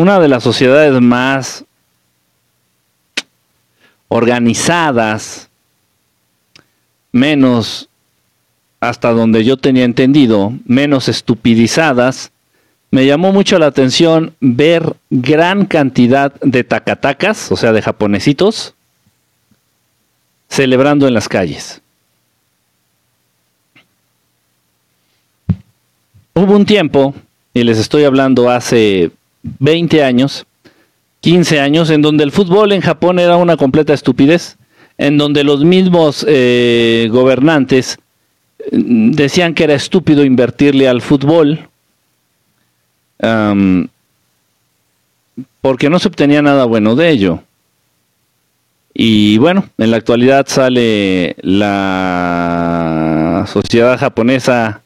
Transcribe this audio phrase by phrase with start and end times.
[0.00, 1.64] una de las sociedades más
[4.08, 5.48] organizadas,
[7.12, 7.88] menos,
[8.80, 12.30] hasta donde yo tenía entendido, menos estupidizadas,
[12.90, 18.74] me llamó mucho la atención ver gran cantidad de tacatacas, o sea, de japonesitos,
[20.48, 21.80] celebrando en las calles.
[26.34, 27.14] Hubo un tiempo,
[27.54, 29.10] y les estoy hablando hace
[29.58, 30.46] 20 años,
[31.20, 34.56] 15 años, en donde el fútbol en Japón era una completa estupidez,
[34.98, 37.98] en donde los mismos eh, gobernantes
[38.72, 41.68] mm, decían que era estúpido invertirle al fútbol,
[45.62, 47.42] porque no se obtenía nada bueno de ello.
[48.98, 54.80] Y bueno, en la actualidad sale la sociedad japonesa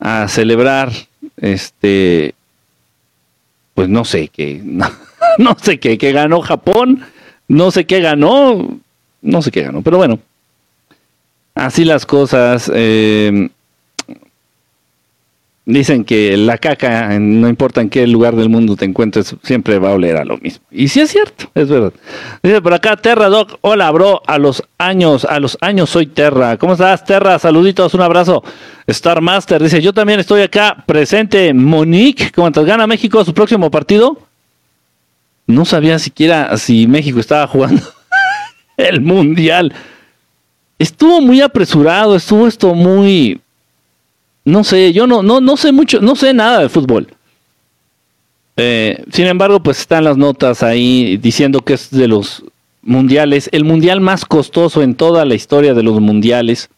[0.00, 0.90] a celebrar
[1.36, 2.34] este
[3.76, 4.60] pues no sé qué
[5.38, 7.04] no, sé qué que ganó Japón
[7.46, 8.80] no sé qué ganó
[9.20, 10.18] no sé qué ganó pero bueno
[11.54, 13.50] así las cosas eh,
[15.68, 19.90] Dicen que la caca, no importa en qué lugar del mundo te encuentres, siempre va
[19.90, 20.64] a oler a lo mismo.
[20.70, 21.92] Y sí es cierto, es verdad.
[22.40, 26.56] Dice por acá Terra Doc, hola bro, a los años, a los años soy Terra.
[26.56, 27.40] ¿Cómo estás Terra?
[27.40, 28.44] Saluditos, un abrazo.
[28.86, 31.52] Star Master dice, yo también estoy acá presente.
[31.52, 32.64] Monique, ¿cómo estás?
[32.64, 34.16] ¿Gana México su próximo partido?
[35.48, 37.82] No sabía siquiera si México estaba jugando
[38.76, 39.74] el Mundial.
[40.78, 43.40] Estuvo muy apresurado, estuvo esto muy
[44.46, 47.08] no sé, yo no, no, no sé mucho, no sé nada de fútbol.
[48.56, 52.44] Eh, sin embargo, pues están las notas ahí diciendo que es de los
[52.80, 56.70] mundiales, el mundial más costoso en toda la historia de los mundiales.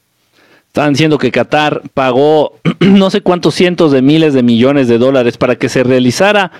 [0.68, 5.36] Están diciendo que Qatar pagó no sé cuántos cientos de miles de millones de dólares
[5.36, 6.50] para que se realizara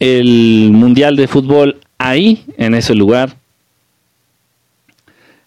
[0.00, 3.36] el mundial de fútbol ahí, en ese lugar.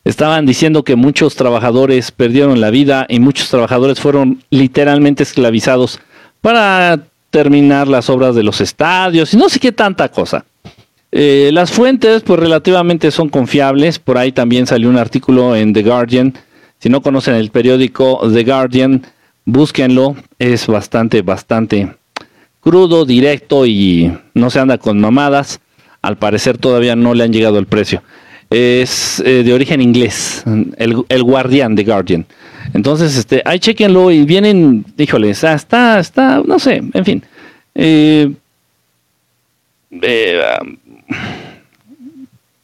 [0.08, 6.00] Estaban diciendo que muchos trabajadores perdieron la vida y muchos trabajadores fueron literalmente esclavizados
[6.40, 10.46] para terminar las obras de los estadios y no sé qué tanta cosa.
[11.12, 15.84] Eh, las fuentes pues relativamente son confiables, por ahí también salió un artículo en The
[15.84, 16.36] Guardian,
[16.80, 19.06] si no conocen el periódico The Guardian,
[19.44, 21.98] búsquenlo, es bastante, bastante
[22.62, 25.60] crudo, directo y no se anda con mamadas,
[26.02, 28.02] al parecer todavía no le han llegado el precio
[28.50, 30.44] es eh, de origen inglés,
[30.78, 32.26] el, Guardian, de Guardian.
[32.74, 37.24] Entonces, este, ahí chequenlo y vienen, híjole, está, está, está no sé, en fin.
[37.76, 38.32] Eh,
[40.02, 40.42] eh,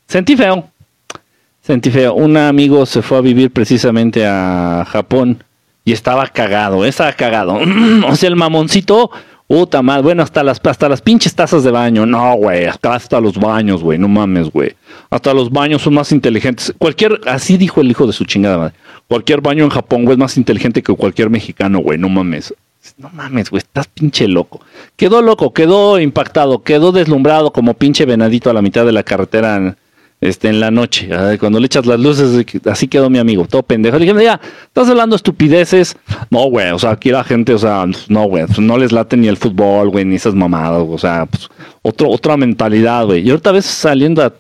[0.08, 0.70] sentí feo,
[1.62, 2.14] sentí feo.
[2.14, 5.44] Un amigo se fue a vivir precisamente a Japón
[5.86, 7.60] y estaba cagado, estaba cagado.
[8.08, 9.12] o sea, el mamoncito
[9.48, 12.06] Puta madre, bueno, hasta las, hasta las pinches tazas de baño.
[12.06, 14.76] No, güey, hasta, hasta los baños, güey, no mames, güey.
[15.10, 16.74] Hasta los baños son más inteligentes.
[16.78, 18.74] Cualquier, así dijo el hijo de su chingada madre.
[19.08, 22.54] Cualquier baño en Japón, güey, es más inteligente que cualquier mexicano, güey, no mames.
[22.98, 24.62] No mames, güey, estás pinche loco.
[24.96, 29.76] Quedó loco, quedó impactado, quedó deslumbrado como pinche venadito a la mitad de la carretera
[30.24, 31.10] este, en la noche.
[31.38, 34.00] Cuando le echas las luces, así quedó mi amigo, todo pendejo.
[34.00, 35.98] Le dije, ya, estás hablando estupideces.
[36.30, 39.28] No, güey, o sea, aquí la gente, o sea, no, güey, no les late ni
[39.28, 41.50] el fútbol, güey, ni esas mamadas, o sea, pues,
[41.82, 43.28] otro, otra mentalidad, güey.
[43.28, 44.34] Y ahorita ves saliendo a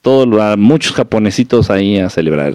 [0.00, 2.54] todos, a muchos japonesitos ahí a celebrar.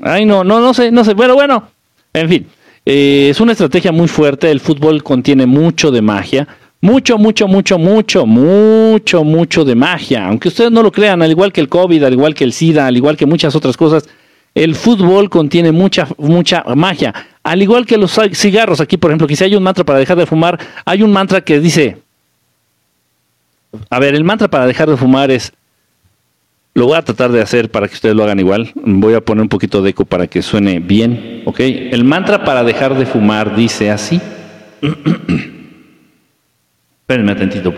[0.00, 1.12] Ay, no, no, no sé, no sé.
[1.12, 1.68] Bueno, bueno,
[2.14, 2.46] en fin.
[2.86, 4.50] Eh, es una estrategia muy fuerte.
[4.50, 6.48] El fútbol contiene mucho de magia
[6.82, 10.26] mucho, mucho, mucho, mucho, mucho, mucho de magia.
[10.26, 12.88] Aunque ustedes no lo crean, al igual que el COVID, al igual que el SIDA,
[12.88, 14.08] al igual que muchas otras cosas,
[14.52, 17.14] el fútbol contiene mucha, mucha magia.
[17.44, 20.26] Al igual que los cigarros, aquí por ejemplo, quizá hay un mantra para dejar de
[20.26, 21.98] fumar, hay un mantra que dice,
[23.88, 25.52] a ver, el mantra para dejar de fumar es,
[26.74, 29.42] lo voy a tratar de hacer para que ustedes lo hagan igual, voy a poner
[29.42, 31.60] un poquito de eco para que suene bien, ¿ok?
[31.60, 34.20] El mantra para dejar de fumar dice así.
[37.12, 37.74] Espérenme atentito.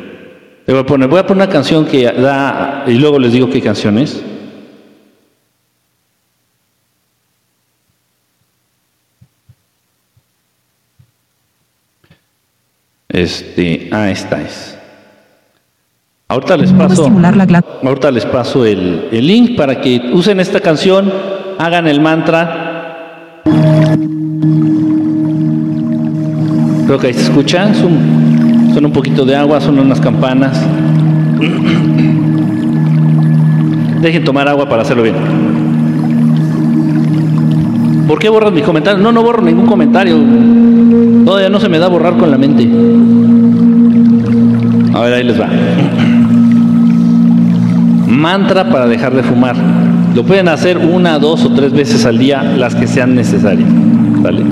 [0.64, 3.60] voy a poner, voy a poner una canción que da, y luego les digo qué
[3.60, 4.22] canción es.
[13.08, 14.78] Este, ah, esta es.
[16.28, 17.10] Ahorita les paso,
[17.82, 21.12] ahorita les paso el, el link para que usen esta canción,
[21.58, 23.42] hagan el mantra.
[26.86, 28.33] Creo que ahí se escucha, es un
[28.74, 30.60] son un poquito de agua, son unas campanas.
[34.02, 35.14] Dejen tomar agua para hacerlo bien.
[38.08, 39.00] ¿Por qué borras mis comentarios?
[39.00, 40.18] No, no borro ningún comentario.
[41.24, 42.68] Todavía no se me da borrar con la mente.
[44.92, 45.48] A ver, ahí les va.
[48.08, 49.54] Mantra para dejar de fumar.
[50.14, 53.68] Lo pueden hacer una, dos o tres veces al día, las que sean necesarias.
[54.20, 54.42] ¿Vale?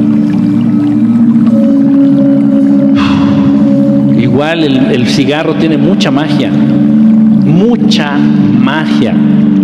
[4.32, 6.50] Igual el, cigarro tiene mucha magia.
[6.50, 9.14] Mucha magia.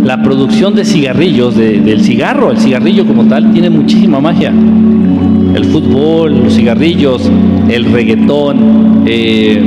[0.04, 4.52] La producción de cigarrillos, del cigarro, el cigarrillo como tal, tiene muchísima magia
[5.54, 7.30] el fútbol, los cigarrillos,
[7.68, 9.60] el reggaetón, eh,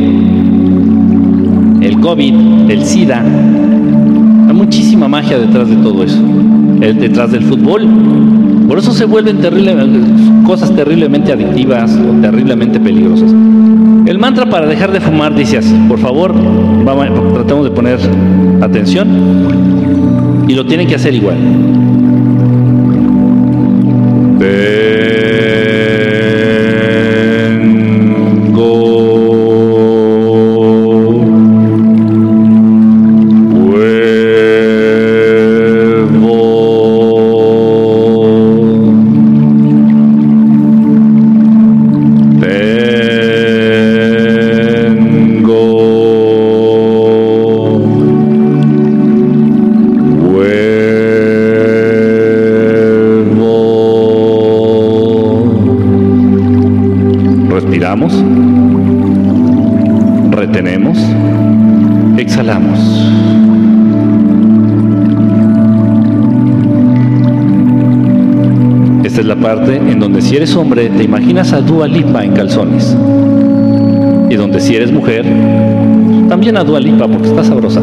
[1.81, 2.33] el COVID,
[2.69, 3.21] el SIDA.
[4.47, 6.21] Hay muchísima magia detrás de todo eso,
[6.79, 7.87] detrás del fútbol.
[8.67, 9.39] Por eso se vuelven
[10.45, 13.33] cosas terriblemente adictivas o terriblemente peligrosas.
[14.11, 17.97] El mantra para dejar de fumar dice así, por favor, vamos, tratemos de poner
[18.61, 21.37] atención y lo tienen que hacer igual.
[70.21, 72.95] Si eres hombre te imaginas a Dua Lipa en calzones.
[74.29, 75.25] Y donde si eres mujer,
[76.29, 77.81] también a Dua Lipa porque está sabrosa.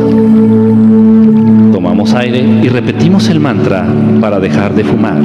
[1.72, 3.87] Tomamos aire y repetimos el mantra
[4.20, 5.19] para dejar de fumar.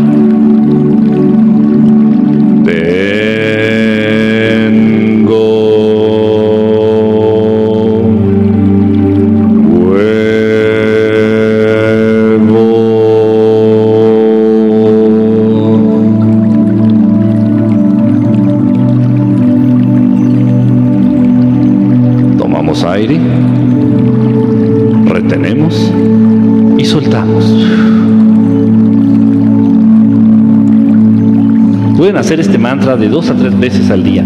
[32.17, 34.23] Hacer este mantra de dos a tres veces al día.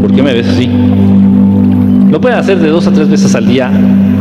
[0.00, 0.68] ¿Por qué me ves así?
[2.10, 3.70] Lo pueden hacer de dos a tres veces al día,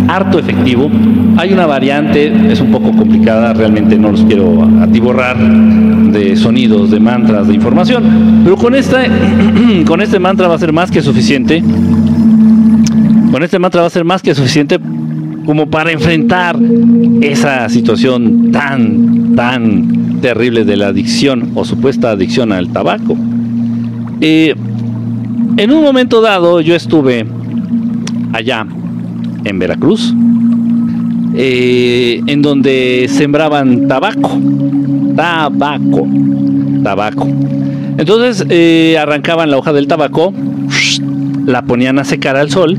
[0.08, 0.90] harto efectivo.
[1.38, 7.00] Hay una variante, es un poco complicada, realmente no los quiero atiborrar de sonidos, de
[7.00, 8.98] mantras, de información, pero con este,
[9.86, 11.64] con este mantra va a ser más que suficiente.
[13.32, 14.80] Con este mantra va a ser más que suficiente
[15.48, 16.60] como para enfrentar
[17.22, 23.16] esa situación tan, tan terrible de la adicción o supuesta adicción al tabaco.
[24.20, 27.26] En un momento dado yo estuve
[28.34, 28.68] allá
[29.46, 30.14] en Veracruz,
[31.34, 34.38] eh, en donde sembraban tabaco,
[35.16, 36.08] tabaco,
[36.84, 37.26] tabaco.
[37.98, 40.34] Entonces eh, arrancaban la hoja del tabaco,
[41.46, 42.78] la ponían a secar al sol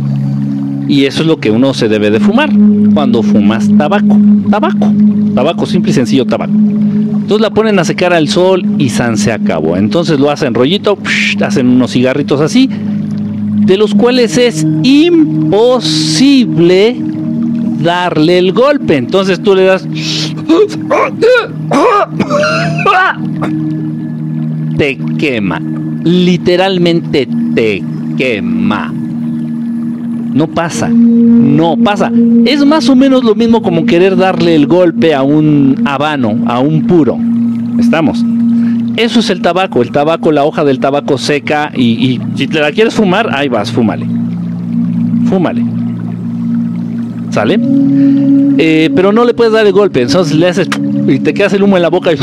[0.89, 2.51] y eso es lo que uno se debe de fumar
[2.95, 4.19] cuando fumas tabaco,
[4.51, 4.91] tabaco,
[5.35, 6.55] tabaco, simple y sencillo tabaco.
[6.55, 9.77] Entonces la ponen a secar al sol y san se acabó.
[9.77, 10.97] Entonces lo hacen rollito,
[11.45, 12.71] hacen unos cigarritos así,
[13.67, 16.97] de los cuales es imposible
[17.83, 18.97] darle el golpe.
[18.97, 19.87] Entonces tú le das...
[24.79, 25.61] Te quema.
[26.05, 27.83] Literalmente te
[28.17, 28.95] quema.
[30.33, 32.13] No pasa, no pasa.
[32.45, 36.61] Es más o menos lo mismo como querer darle el golpe a un habano, a
[36.61, 37.19] un puro.
[37.79, 38.25] Estamos.
[38.97, 39.81] Eso es el tabaco.
[39.83, 43.73] El tabaco, la hoja del tabaco seca y, si te la quieres fumar, ahí vas,
[43.73, 44.07] fúmale.
[45.27, 45.65] Fúmale.
[47.31, 47.59] ¿Sale?
[48.59, 50.03] Eh, pero no le puedes dar el golpe.
[50.03, 50.69] Entonces le haces
[51.07, 52.19] y te quedas el humo en la boca y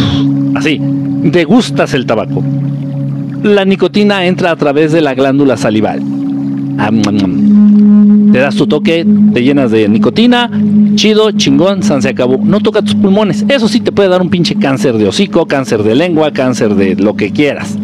[0.56, 0.80] así.
[0.82, 2.44] Degustas el tabaco.
[3.42, 6.02] La nicotina entra a través de la glándula salival
[8.32, 10.50] te das tu toque, te llenas de nicotina,
[10.96, 12.38] chido, chingón, san se acabó.
[12.44, 13.46] No toca tus pulmones.
[13.48, 16.96] Eso sí te puede dar un pinche cáncer de hocico, cáncer de lengua, cáncer de
[16.96, 17.77] lo que quieras,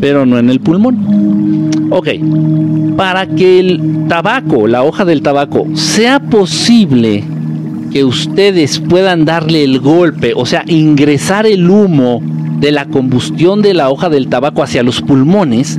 [0.00, 1.88] pero no en el pulmón.
[1.90, 2.08] Ok,
[2.96, 7.24] para que el tabaco, la hoja del tabaco, sea posible
[7.90, 12.20] que ustedes puedan darle el golpe, o sea, ingresar el humo
[12.60, 15.78] de la combustión de la hoja del tabaco hacia los pulmones,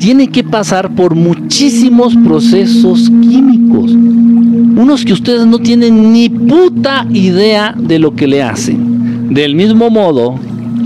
[0.00, 3.92] tiene que pasar por muchísimos procesos químicos.
[3.92, 9.32] Unos que ustedes no tienen ni puta idea de lo que le hacen.
[9.32, 10.36] Del mismo modo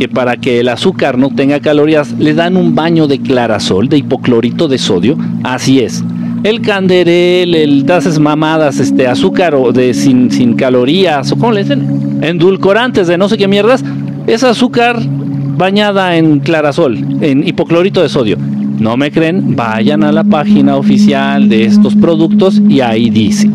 [0.01, 3.99] que para que el azúcar no tenga calorías le dan un baño de clarasol, de
[3.99, 5.17] hipoclorito de sodio.
[5.45, 6.03] Así es.
[6.43, 11.63] el canderel, el haces mamadas, este azúcar o de sin, sin calorías, o cómo le
[11.63, 13.83] dicen, endulcorantes de no sé qué mierdas,
[14.27, 14.99] es azúcar
[15.57, 18.37] bañada en clarasol, en hipoclorito de sodio.
[18.79, 19.57] ¿No me creen?
[19.57, 23.51] Vayan a la página oficial de estos productos y ahí dice.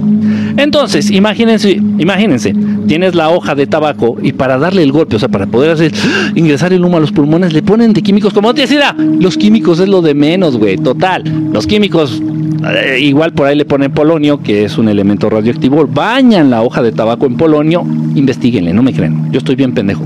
[0.58, 2.54] Entonces, imagínense, imagínense,
[2.88, 5.94] tienes la hoja de tabaco y para darle el golpe, o sea, para poder hacer
[6.36, 9.88] ingresar el humo a los pulmones, le ponen de químicos como decía, Los químicos es
[9.88, 11.24] lo de menos, güey, total.
[11.54, 12.22] Los químicos
[12.68, 16.82] eh, igual por ahí le ponen polonio, que es un elemento radioactivo, bañan la hoja
[16.82, 17.86] de tabaco en polonio,
[18.16, 20.04] investiguenle, no me creen, yo estoy bien pendejo.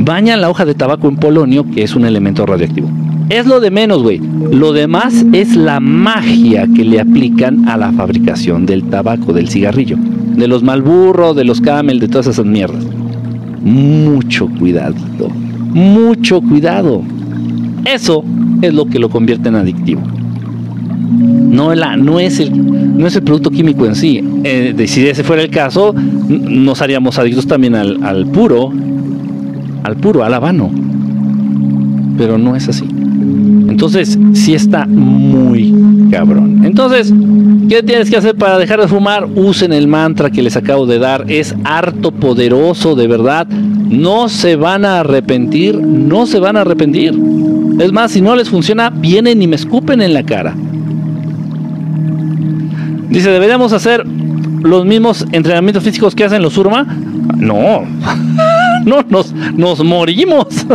[0.00, 2.88] Bañan la hoja de tabaco en polonio, que es un elemento radioactivo.
[3.28, 4.20] Es lo de menos, güey.
[4.52, 9.98] Lo demás es la magia que le aplican a la fabricación del tabaco, del cigarrillo,
[9.98, 12.86] de los malburros, de los camel, de todas esas mierdas.
[13.62, 14.94] Mucho cuidado,
[15.72, 17.02] mucho cuidado.
[17.84, 18.24] Eso
[18.62, 20.00] es lo que lo convierte en adictivo.
[21.10, 24.22] No, la, no, es, el, no es el producto químico en sí.
[24.44, 28.72] Eh, si ese fuera el caso, nos haríamos adictos también al, al puro,
[29.82, 30.70] al puro, al habano.
[32.16, 32.86] Pero no es así.
[33.78, 35.72] Entonces, sí está muy
[36.10, 36.62] cabrón.
[36.64, 37.14] Entonces,
[37.68, 39.28] ¿qué tienes que hacer para dejar de fumar?
[39.36, 41.26] Usen el mantra que les acabo de dar.
[41.28, 43.46] Es harto poderoso, de verdad.
[43.46, 47.16] No se van a arrepentir, no se van a arrepentir.
[47.78, 50.56] Es más, si no les funciona, vienen y me escupen en la cara.
[53.08, 56.82] Dice, deberíamos hacer los mismos entrenamientos físicos que hacen los Urma.
[57.36, 57.84] No.
[58.88, 60.66] No, nos, nos morimos.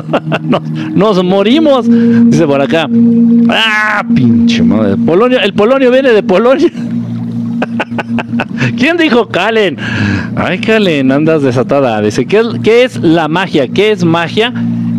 [0.94, 1.86] nos, morimos.
[2.30, 2.88] Dice por acá.
[3.50, 4.98] Ah, pinche madre.
[4.98, 6.72] Polonio, el Polonio viene de Polonia.
[8.78, 9.78] ¿Quién dijo Calen?
[10.36, 12.02] Ay, Calen, andas desatada.
[12.02, 13.68] Dice, ¿qué ¿qué es la magia?
[13.68, 14.54] ¿Qué es magia?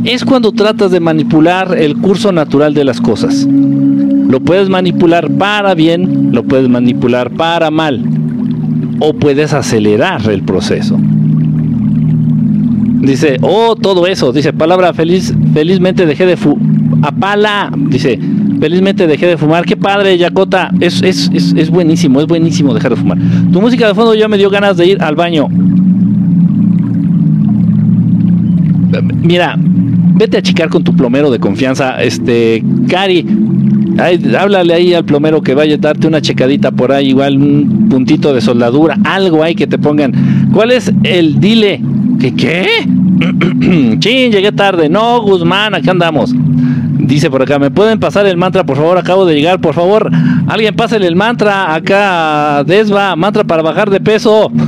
[0.04, 3.46] Es cuando tratas de manipular el curso natural de las cosas.
[3.48, 8.02] Lo puedes manipular para bien, lo puedes manipular para mal.
[9.00, 10.98] O puedes acelerar el proceso.
[13.04, 14.32] Dice, oh, todo eso.
[14.32, 16.64] Dice, palabra feliz, felizmente dejé de fumar.
[17.02, 17.70] Apala.
[17.88, 18.18] Dice,
[18.60, 19.64] felizmente dejé de fumar.
[19.64, 20.70] Qué padre, Yacota.
[20.80, 23.18] Es, es, es, buenísimo, es buenísimo dejar de fumar.
[23.52, 25.48] Tu música de fondo ya me dio ganas de ir al baño.
[29.22, 32.02] Mira, vete a chicar con tu plomero de confianza.
[32.02, 33.26] Este, Cari,
[34.38, 38.32] háblale ahí al plomero que vaya a darte una checadita por ahí, igual un puntito
[38.32, 40.12] de soldadura, algo ahí que te pongan.
[40.52, 41.80] ¿Cuál es el dile?
[42.20, 42.66] ¿Qué qué?
[43.98, 44.88] Chin, llegué tarde.
[44.88, 46.34] No, Guzmán, acá andamos.
[46.98, 48.98] Dice por acá, ¿me pueden pasar el mantra, por favor?
[48.98, 50.10] Acabo de llegar, por favor.
[50.46, 54.50] Alguien pásale el mantra acá, Desva, mantra para bajar de peso.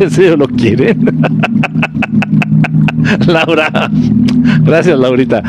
[0.00, 1.20] ¿En serio lo quieren?
[3.26, 3.90] Laura.
[4.62, 5.42] Gracias, Laurita.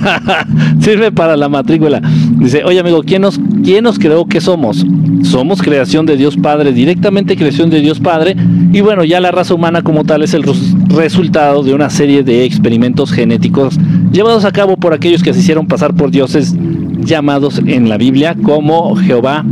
[0.80, 2.00] Sirve para la matrícula.
[2.38, 4.84] Dice, oye amigo, ¿quién nos, ¿quién nos creó que somos?
[5.22, 8.36] Somos creación de Dios Padre, directamente creación de Dios Padre.
[8.72, 10.44] Y bueno, ya la raza humana como tal es el
[10.88, 13.78] resultado de una serie de experimentos genéticos
[14.12, 16.54] llevados a cabo por aquellos que se hicieron pasar por dioses
[17.06, 19.44] llamados en la Biblia como Jehová,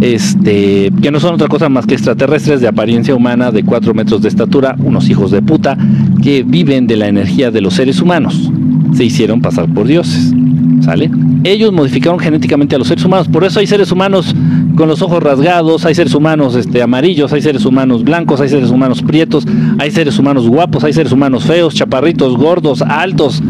[0.00, 4.22] este, que no son otra cosa más que extraterrestres de apariencia humana de 4 metros
[4.22, 5.76] de estatura, unos hijos de puta
[6.22, 8.50] que viven de la energía de los seres humanos.
[8.94, 10.32] Se hicieron pasar por dioses.
[10.80, 11.10] ¿Sale?
[11.42, 14.34] Ellos modificaron genéticamente a los seres humanos, por eso hay seres humanos
[14.76, 18.70] con los ojos rasgados, hay seres humanos este, amarillos, hay seres humanos blancos, hay seres
[18.70, 19.46] humanos prietos,
[19.78, 23.42] hay seres humanos guapos, hay seres humanos feos, chaparritos, gordos, altos.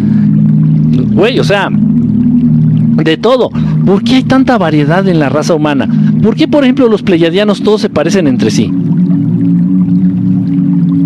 [1.12, 1.68] Güey, o sea,
[3.05, 3.50] de todo.
[3.85, 5.88] ¿Por qué hay tanta variedad en la raza humana?
[6.23, 8.73] ¿Por qué, por ejemplo, los pleyadianos todos se parecen entre sí?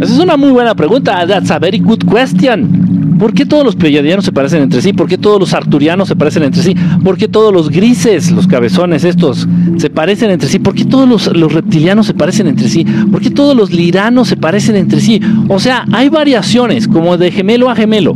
[0.00, 1.26] Esa es una muy buena pregunta.
[1.26, 3.16] That's a very good question.
[3.20, 4.94] ¿Por qué todos los pleyadianos se parecen entre sí?
[4.94, 6.74] ¿Por qué todos los arturianos se parecen entre sí?
[7.04, 10.58] ¿Por qué todos los grises, los cabezones estos, se parecen entre sí?
[10.58, 12.86] ¿Por qué todos los, los reptilianos se parecen entre sí?
[13.12, 15.20] ¿Por qué todos los liranos se parecen entre sí?
[15.48, 18.14] O sea, hay variaciones, como de gemelo a gemelo.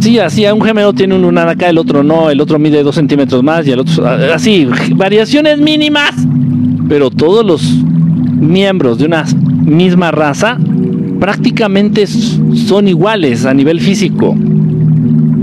[0.00, 2.94] Sí, así, un gemelo tiene un lunar acá, el otro no, el otro mide dos
[2.94, 6.12] centímetros más y el otro así, variaciones mínimas.
[6.88, 7.62] Pero todos los
[8.40, 9.24] miembros de una
[9.62, 10.58] misma raza
[11.20, 14.34] prácticamente son iguales a nivel físico.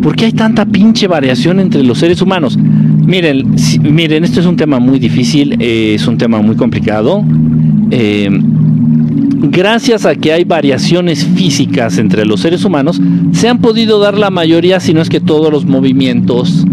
[0.02, 2.58] ¿Por qué hay tanta pinche variación entre los seres humanos?
[2.58, 7.24] Miren, miren, esto es un tema muy difícil, eh, es un tema muy complicado.
[7.92, 8.30] Eh,
[9.40, 13.00] gracias a que hay variaciones físicas entre los seres humanos,
[13.32, 16.66] se han podido dar la mayoría, si no es que todos los movimientos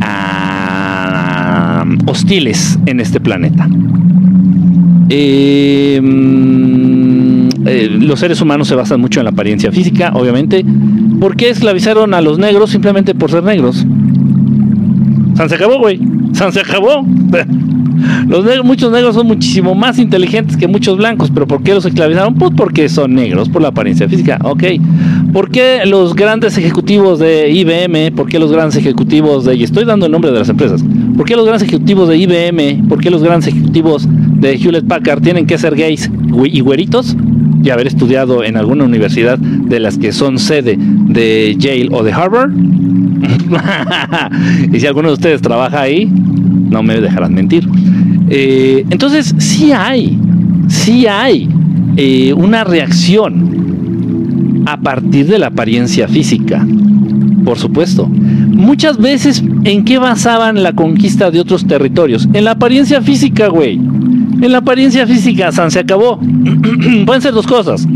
[0.00, 3.68] ah, hostiles en este planeta.
[5.08, 6.04] Em,
[7.66, 10.64] eh, los seres humanos se basan mucho en la apariencia física, obviamente.
[11.20, 13.84] ¿Por qué esclavizaron a los negros simplemente por ser negros?
[15.36, 16.00] San se acabó, güey.
[16.32, 17.04] San se acabó.
[18.26, 21.84] Los negros, muchos negros son muchísimo más inteligentes que muchos blancos, pero ¿por qué los
[21.84, 22.34] esclavizaron?
[22.34, 24.38] Pues porque son negros, por la apariencia física.
[24.42, 24.64] Ok.
[25.32, 28.14] ¿Por qué los grandes ejecutivos de IBM?
[28.14, 29.56] ¿Por qué los grandes ejecutivos de...
[29.56, 30.84] Y estoy dando el nombre de las empresas.
[31.16, 32.88] ¿Por qué los grandes ejecutivos de IBM?
[32.88, 36.10] ¿Por qué los grandes ejecutivos de Hewlett Packard tienen que ser gays
[36.44, 37.16] y güeritos?
[37.62, 42.12] Y haber estudiado en alguna universidad de las que son sede de Yale o de
[42.12, 42.50] Harvard.
[44.72, 46.10] y si alguno de ustedes trabaja ahí,
[46.70, 47.68] no me dejarán mentir.
[48.28, 50.18] Eh, entonces, sí hay,
[50.68, 51.48] sí hay
[51.96, 56.66] eh, una reacción a partir de la apariencia física,
[57.44, 58.06] por supuesto.
[58.06, 62.28] Muchas veces, ¿en qué basaban la conquista de otros territorios?
[62.32, 63.74] En la apariencia física, güey.
[63.74, 66.18] En la apariencia física, San se acabó.
[67.06, 67.86] Pueden ser dos cosas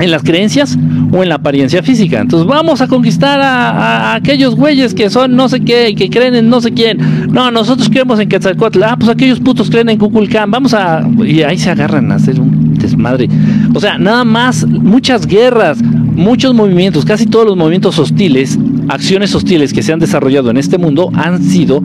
[0.00, 0.78] en las creencias
[1.12, 2.20] o en la apariencia física.
[2.20, 6.48] Entonces vamos a conquistar a, aquellos güeyes que son no sé qué que creen en
[6.48, 7.30] no sé quién.
[7.32, 8.82] No, nosotros creemos en Quetzalcoatl.
[8.82, 10.50] Ah, pues aquellos putos creen en Kukulcán.
[10.50, 11.06] Vamos a...
[11.24, 13.28] Y ahí se agarran a hacer un desmadre.
[13.74, 18.58] O sea, nada más, muchas guerras, muchos movimientos, casi todos los movimientos hostiles,
[18.88, 21.82] acciones hostiles que se han desarrollado en este mundo han sido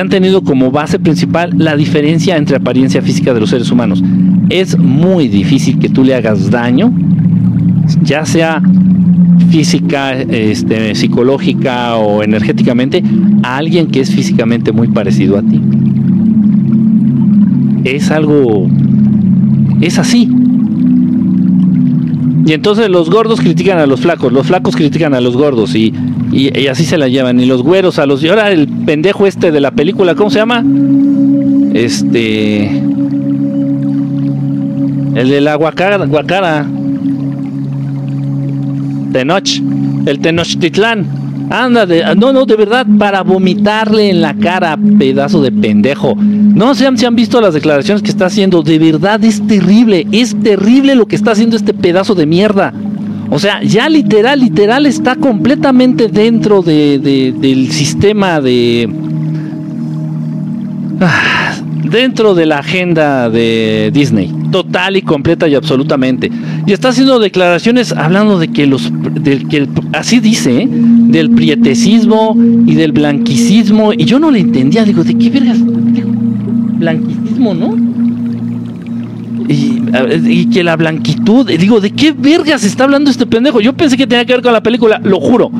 [0.00, 4.02] han tenido como base principal la diferencia entre apariencia física de los seres humanos.
[4.48, 6.92] Es muy difícil que tú le hagas daño
[8.02, 8.62] ya sea
[9.50, 13.02] física, este, psicológica o energéticamente,
[13.42, 15.60] a alguien que es físicamente muy parecido a ti.
[17.84, 18.68] Es algo,
[19.80, 20.30] es así.
[22.46, 25.92] Y entonces los gordos critican a los flacos, los flacos critican a los gordos y,
[26.30, 27.40] y, así se la llevan.
[27.40, 28.22] Y los güeros a los...
[28.22, 30.64] Y ahora el pendejo este de la película, ¿cómo se llama?
[31.74, 32.66] Este...
[35.16, 36.66] El de la guacara, guacara.
[39.12, 39.48] Tenoch,
[40.06, 41.25] el Tenochtitlán.
[41.50, 46.14] Anda, de, no, no, de verdad, para vomitarle en la cara, pedazo de pendejo.
[46.16, 48.62] No sé si han visto las declaraciones que está haciendo.
[48.62, 52.72] De verdad es terrible, es terrible lo que está haciendo este pedazo de mierda.
[53.30, 58.88] O sea, ya literal, literal está completamente dentro de, del sistema de...
[61.00, 61.55] Ah,
[61.90, 66.30] dentro de la agenda de Disney, total y completa y absolutamente.
[66.66, 68.92] Y está haciendo declaraciones hablando de que los,
[69.24, 70.68] que así dice, ¿eh?
[70.70, 73.92] del prietecismo y del blanquicismo.
[73.92, 75.58] Y yo no le entendía, digo, ¿de qué vergas?
[75.60, 77.76] Blanquicismo, ¿no?
[79.48, 79.82] Y,
[80.28, 83.60] y, que la blanquitud, digo, ¿de qué vergas está hablando este pendejo?
[83.60, 85.52] Yo pensé que tenía que ver con la película, lo juro.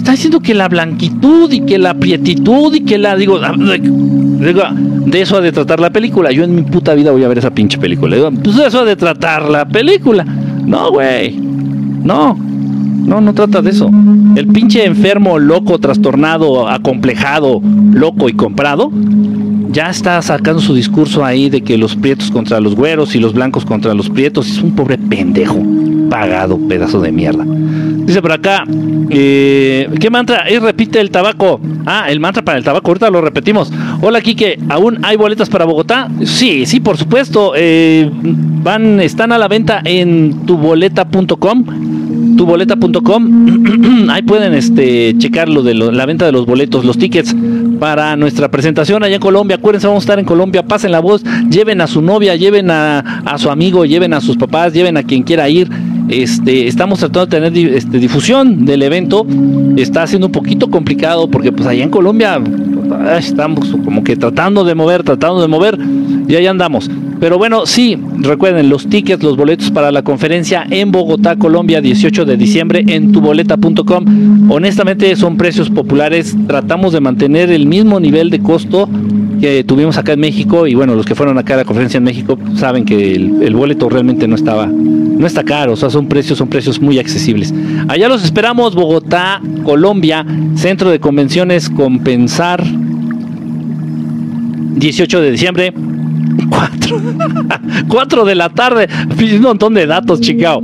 [0.00, 5.36] Está diciendo que la blanquitud y que la prietitud y que la, digo, de eso
[5.36, 6.32] ha de tratar la película.
[6.32, 8.16] Yo en mi puta vida voy a ver esa pinche película.
[8.16, 10.24] Digo, pues eso ha de tratar la película.
[10.24, 11.36] No, güey.
[11.36, 12.34] No.
[12.34, 13.90] No, no trata de eso.
[14.36, 17.60] El pinche enfermo, loco, trastornado, acomplejado,
[17.92, 18.90] loco y comprado,
[19.70, 23.34] ya está sacando su discurso ahí de que los prietos contra los güeros y los
[23.34, 24.48] blancos contra los prietos.
[24.48, 25.62] Es un pobre pendejo.
[26.08, 27.44] Pagado, pedazo de mierda.
[28.04, 28.64] Dice por acá,
[29.10, 30.44] eh, ¿qué mantra?
[30.44, 31.60] Ahí repite el tabaco.
[31.86, 33.72] Ah, el mantra para el tabaco, ahorita lo repetimos.
[34.02, 36.08] Hola, Kike, ¿aún hay boletas para Bogotá?
[36.24, 37.52] Sí, sí, por supuesto.
[37.56, 41.64] Eh, van, están a la venta en tuboleta.com
[42.36, 47.36] tuboleta.com ahí pueden este checar lo de la venta de los boletos, los tickets
[47.78, 49.56] para nuestra presentación allá en Colombia.
[49.56, 53.34] Acuérdense, vamos a estar en Colombia, pasen la voz, lleven a su novia, lleven a
[53.36, 55.68] su amigo, lleven a sus papás, lleven a quien quiera ir.
[56.10, 59.24] Este, estamos tratando de tener este, difusión del evento.
[59.76, 62.40] Está siendo un poquito complicado porque pues allá en Colombia
[63.16, 65.78] estamos como que tratando de mover, tratando de mover
[66.26, 66.90] y ahí andamos.
[67.20, 72.24] Pero bueno, sí, recuerden los tickets, los boletos para la conferencia en Bogotá, Colombia, 18
[72.24, 74.50] de diciembre en tuboleta.com.
[74.50, 78.88] Honestamente son precios populares, tratamos de mantener el mismo nivel de costo
[79.38, 82.04] que tuvimos acá en México y bueno, los que fueron acá a la conferencia en
[82.04, 86.38] México saben que el, boleto realmente no estaba, no está caro, o sea, son precios,
[86.38, 87.52] son precios muy accesibles.
[87.88, 92.64] Allá los esperamos, Bogotá, Colombia, Centro de Convenciones Compensar,
[94.76, 95.74] 18 de diciembre.
[96.48, 97.00] 4,
[97.88, 98.88] 4 de la tarde.
[99.34, 100.62] Un montón de datos, chingao.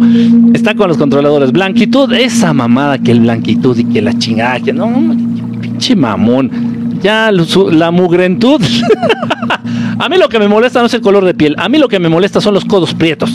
[0.53, 1.53] Está con los controladores.
[1.53, 4.91] Blanquitud, esa mamada que el blanquitud y que la chingada, que no,
[5.61, 8.61] pinche mamón ya la mugrentud.
[9.99, 11.89] a mí lo que me molesta no es el color de piel, a mí lo
[11.89, 13.31] que me molesta son los codos prietos.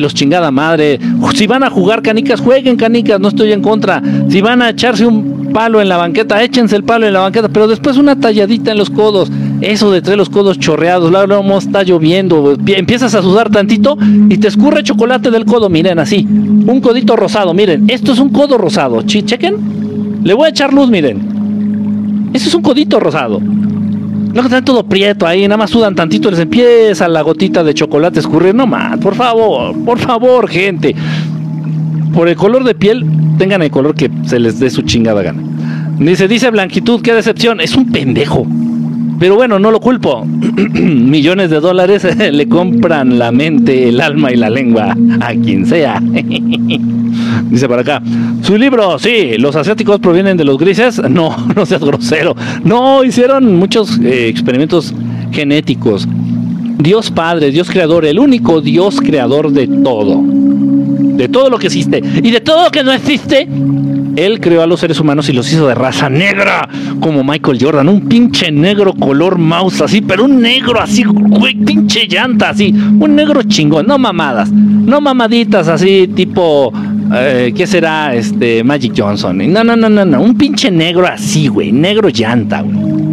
[0.00, 0.98] los chingada madre.
[1.34, 4.02] Si van a jugar canicas, jueguen canicas, no estoy en contra.
[4.28, 7.48] Si van a echarse un palo en la banqueta, échense el palo en la banqueta,
[7.48, 9.30] pero después una talladita en los codos.
[9.60, 13.96] Eso de traer los codos chorreados, luego está lloviendo, empiezas a sudar tantito
[14.28, 16.26] y te escurre chocolate del codo, miren así.
[16.28, 19.02] Un codito rosado, miren, esto es un codo rosado.
[19.02, 20.22] Chequen.
[20.24, 23.40] Le voy a echar luz, miren Eso es un codito rosado.
[23.40, 27.72] No que están todo prieto ahí, nada más sudan tantito, les empieza la gotita de
[27.72, 28.52] chocolate a escurrir.
[28.52, 30.96] No más, por favor, por favor, gente.
[32.14, 33.04] Por el color de piel,
[33.38, 35.42] tengan el color que se les dé su chingada gana.
[35.98, 37.60] Dice, dice Blanquitud, qué decepción.
[37.60, 38.46] Es un pendejo.
[39.18, 40.24] Pero bueno, no lo culpo.
[40.72, 46.00] Millones de dólares le compran la mente, el alma y la lengua a quien sea.
[47.50, 48.02] Dice para acá,
[48.42, 51.00] su libro, sí, los asiáticos provienen de los grises.
[51.14, 52.34] No, no seas grosero.
[52.64, 54.92] No, hicieron muchos eh, experimentos
[55.30, 56.08] genéticos.
[56.78, 60.22] Dios Padre, Dios Creador, el único Dios creador de todo.
[61.14, 62.02] De todo lo que existe.
[62.22, 63.48] Y de todo lo que no existe,
[64.16, 66.68] él creó a los seres humanos y los hizo de raza negra,
[67.00, 72.06] como Michael Jordan, un pinche negro color mouse así, pero un negro así, güey, pinche
[72.06, 76.72] llanta así, un negro chingón, no mamadas, no mamaditas así tipo,
[77.14, 78.14] eh, ¿qué será?
[78.14, 79.38] Este, Magic Johnson.
[79.52, 83.03] No, no, no, no, no, un pinche negro así, güey, negro llanta, güey.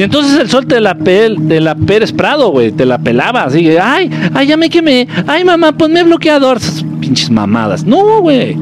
[0.00, 3.42] Y entonces el sol te la pel, de la Pérez Prado, güey, te la pelaba,
[3.42, 7.84] así, ay, ay, ya me quemé, ay, mamá, ponme bloqueador, Esas pinches mamadas.
[7.84, 8.54] No, güey.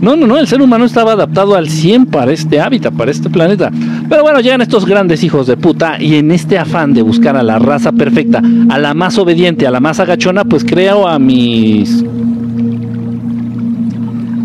[0.00, 3.30] No, no, no, el ser humano estaba adaptado al 100 para este hábitat, para este
[3.30, 3.70] planeta.
[4.08, 7.44] Pero bueno, llegan estos grandes hijos de puta y en este afán de buscar a
[7.44, 12.04] la raza perfecta, a la más obediente, a la más agachona, pues creo a mis...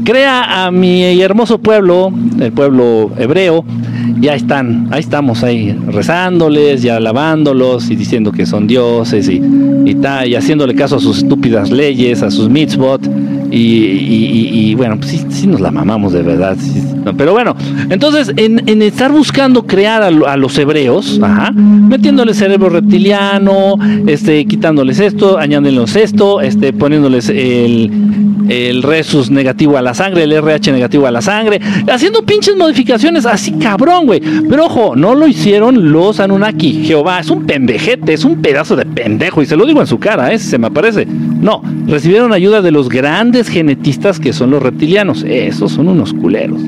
[0.06, 3.66] Crea a mi hermoso pueblo, el pueblo hebreo,
[4.20, 9.42] ya están, ahí estamos ahí rezándoles y alabándolos y diciendo que son dioses y,
[9.84, 13.02] y, y haciéndole caso a sus estúpidas leyes, a sus mitzvot
[13.58, 16.58] y, bueno, pues sí, nos la mamamos de verdad.
[17.18, 17.56] pero bueno,
[17.90, 25.38] entonces en, estar buscando crear a, los hebreos, ajá, metiéndoles cerebro reptiliano, este, quitándoles esto,
[25.38, 27.92] añadiéndoles esto, este, poniéndoles el,
[28.50, 31.60] el resus negativo a la sangre, el RH negativo a la sangre,
[31.92, 34.22] haciendo pinches modificaciones así cabrón, güey.
[34.50, 36.84] Pero ojo, no lo hicieron los Anunnaki.
[36.86, 40.00] Jehová es un pendejete, es un pedazo de pendejo, y se lo digo en su
[40.00, 40.40] cara, ¿eh?
[40.40, 41.06] se me aparece.
[41.06, 45.24] No, recibieron ayuda de los grandes genetistas que son los reptilianos.
[45.24, 46.62] Esos son unos culeros.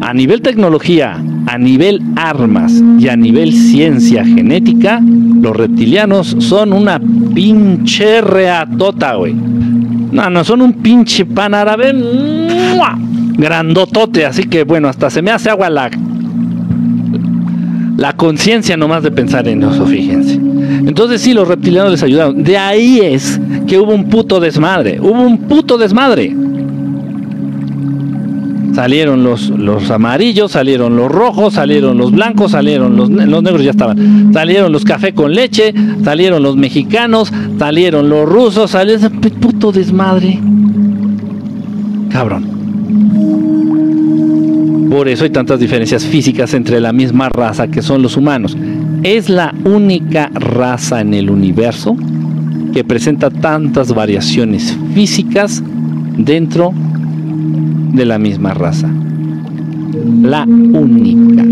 [0.00, 7.00] A nivel tecnología, a nivel armas y a nivel ciencia genética, los reptilianos son una
[7.34, 9.34] pinche reatota, güey.
[9.34, 11.94] No, no, son un pinche pan árabe
[13.36, 15.90] grandotote, así que bueno, hasta se me hace agua la,
[17.96, 20.34] la conciencia nomás de pensar en eso, fíjense.
[20.34, 22.42] Entonces sí, los reptilianos les ayudaron.
[22.42, 26.34] De ahí es que hubo un puto desmadre, hubo un puto desmadre.
[28.74, 33.70] Salieron los, los amarillos, salieron los rojos, salieron los blancos, salieron los, los negros, ya
[33.70, 34.32] estaban.
[34.32, 40.40] Salieron los café con leche, salieron los mexicanos, salieron los rusos, salió ese puto desmadre.
[42.10, 42.51] Cabrón.
[44.92, 48.54] Por eso hay tantas diferencias físicas entre la misma raza que son los humanos.
[49.02, 51.96] Es la única raza en el universo
[52.74, 55.62] que presenta tantas variaciones físicas
[56.18, 56.74] dentro
[57.94, 58.90] de la misma raza.
[60.20, 61.42] La única.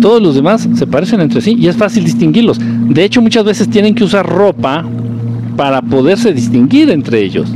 [0.00, 2.60] Todos los demás se parecen entre sí y es fácil distinguirlos.
[2.88, 4.84] De hecho, muchas veces tienen que usar ropa
[5.56, 7.52] para poderse distinguir entre ellos.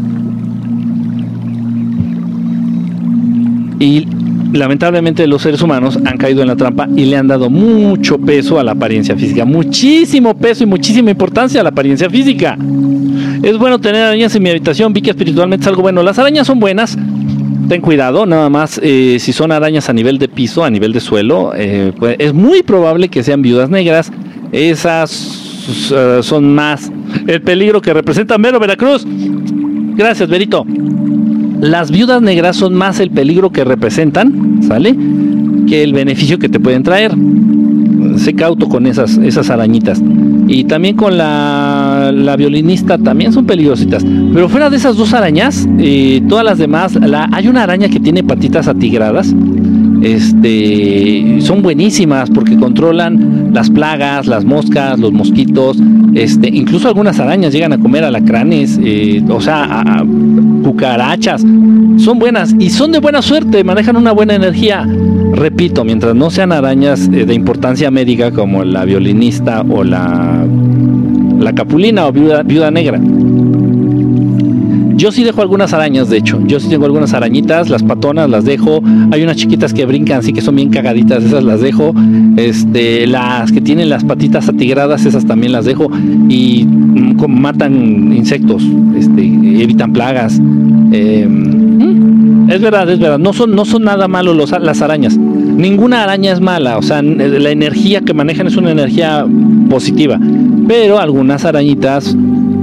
[3.82, 4.06] Y
[4.52, 8.60] lamentablemente los seres humanos han caído en la trampa y le han dado mucho peso
[8.60, 12.56] a la apariencia física, muchísimo peso y muchísima importancia a la apariencia física.
[13.42, 16.00] Es bueno tener arañas en mi habitación, vi que espiritualmente es algo bueno.
[16.04, 16.96] Las arañas son buenas,
[17.68, 21.00] ten cuidado, nada más eh, si son arañas a nivel de piso, a nivel de
[21.00, 24.12] suelo, eh, pues, es muy probable que sean viudas negras.
[24.52, 26.92] Esas uh, son más
[27.26, 29.04] el peligro que representa Mero Veracruz.
[29.96, 30.64] Gracias, Berito.
[31.62, 34.96] Las viudas negras son más el peligro que representan, ¿sale?
[35.68, 37.12] Que el beneficio que te pueden traer.
[38.16, 40.02] Sé cauto con esas, esas arañitas.
[40.48, 44.04] Y también con la, la violinista también son peligrositas.
[44.34, 46.98] Pero fuera de esas dos arañas, eh, todas las demás,
[47.30, 49.32] hay una araña que tiene patitas atigradas.
[50.02, 55.78] Este, son buenísimas porque controlan las plagas, las moscas, los mosquitos,
[56.14, 60.04] este, incluso algunas arañas llegan a comer alacranes, eh, o sea, a,
[60.64, 61.44] cucarachas.
[61.98, 64.86] Son buenas y son de buena suerte, manejan una buena energía.
[65.34, 70.44] Repito, mientras no sean arañas eh, de importancia médica como la violinista o la,
[71.54, 73.00] capulina o viuda negra.
[75.02, 76.38] Yo sí dejo algunas arañas, de hecho.
[76.46, 78.80] Yo sí tengo algunas arañitas, las patonas las dejo.
[79.10, 81.92] Hay unas chiquitas que brincan, así que son bien cagaditas, esas las dejo.
[82.36, 85.90] Este, las que tienen las patitas atigradas, esas también las dejo.
[86.28, 86.68] Y
[87.26, 88.62] matan insectos,
[88.96, 89.22] este,
[89.60, 90.38] evitan plagas.
[90.92, 93.18] Em, es verdad, es verdad.
[93.18, 95.18] No son, no son nada malos los, las arañas.
[95.18, 96.78] Ninguna araña es mala.
[96.78, 99.26] O sea, la energía que manejan es una energía
[99.68, 100.20] positiva.
[100.68, 102.16] Pero algunas arañitas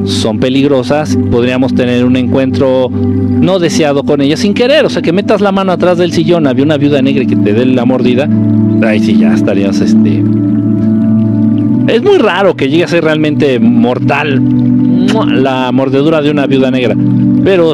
[0.05, 1.17] son peligrosas.
[1.31, 4.85] Podríamos tener un encuentro no deseado con ellas sin querer.
[4.85, 7.53] O sea, que metas la mano atrás del sillón, había una viuda negra que te
[7.53, 8.29] dé la mordida.
[8.81, 10.23] Ahí sí ya estarías este.
[11.89, 14.41] Es muy raro que llegue a ser realmente mortal
[15.33, 16.95] la mordedura de una viuda negra.
[17.43, 17.73] Pero,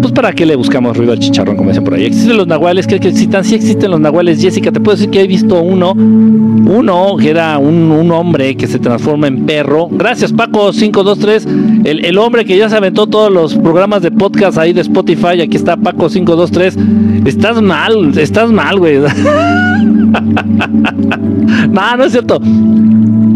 [0.00, 2.04] pues, ¿para qué le buscamos ruido al chicharrón, como dicen por ahí?
[2.04, 2.86] ¿Existen los nahuales?
[2.86, 3.44] ¿Crees que existan?
[3.44, 4.70] Sí existen los nahuales, Jessica.
[4.70, 8.78] Te puedo decir que he visto uno, uno que era un, un hombre que se
[8.78, 9.88] transforma en perro.
[9.90, 11.46] Gracias, Paco, 523.
[11.84, 15.40] El, el hombre que ya se aventó todos los programas de podcast ahí de Spotify.
[15.40, 16.78] Aquí está Paco 523.
[17.26, 19.00] Estás mal, estás mal, güey.
[21.70, 22.40] no, no es cierto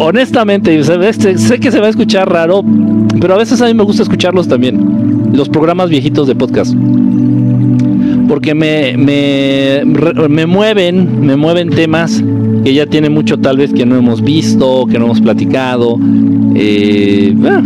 [0.00, 2.64] honestamente, sé que se va a escuchar raro,
[3.20, 6.74] pero a veces a mí me gusta escucharlos también, los programas viejitos de podcast.
[8.28, 9.82] Porque me, me,
[10.28, 12.22] me mueven, me mueven temas
[12.64, 15.98] que ya tiene mucho tal vez que no hemos visto, que no hemos platicado.
[16.54, 17.62] Eh, ah,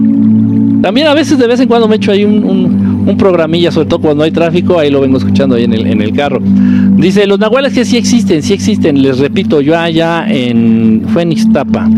[0.80, 2.83] también a veces de vez en cuando me echo ahí un, un,
[3.16, 6.12] programilla, sobre todo cuando hay tráfico, ahí lo vengo escuchando ahí en el, en el
[6.12, 6.40] carro.
[6.40, 11.32] Dice, los nahuales que sí existen, sí existen, les repito, yo allá en, fue en
[11.32, 11.88] Ixtapa,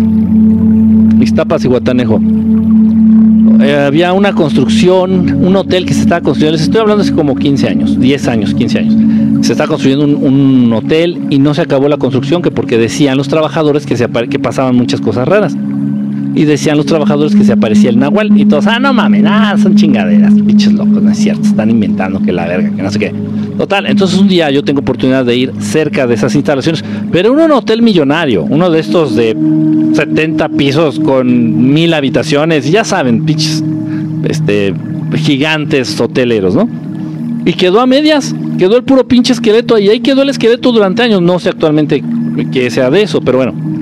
[1.21, 2.21] Ixtapas y Guatanejo.
[3.61, 7.37] Eh, había una construcción, un hotel que se estaba construyendo, les estoy hablando hace como
[7.37, 9.47] 15 años, 10 años, 15 años.
[9.47, 13.29] Se está construyendo un, hotel y no se acabó la construcción que porque decían los
[13.29, 15.57] trabajadores que, se que pasaban muchas cosas raras.
[16.35, 19.57] Y decían los trabajadores que se aparecía el nahual y todos, ah, no mames, nada,
[19.57, 22.99] son chingaderas, pinches locos, no es cierto, están inventando que la verga, que no sé
[22.99, 23.15] qué.
[23.57, 27.41] Total, entonces un día yo tengo oportunidad de ir cerca de esas instalaciones, pero en
[27.41, 29.35] un hotel millonario, uno de estos de
[29.95, 33.65] 70 pisos con mil habitaciones, ya saben, pinches,
[34.29, 34.75] este,
[35.15, 36.69] gigantes hoteleros, ¿no?
[37.47, 41.03] Y quedó a medias, quedó el puro pinche esqueleto y ahí quedó el esqueleto durante
[41.03, 42.03] años, no sé actualmente
[42.53, 43.76] que sea de eso, pero bueno.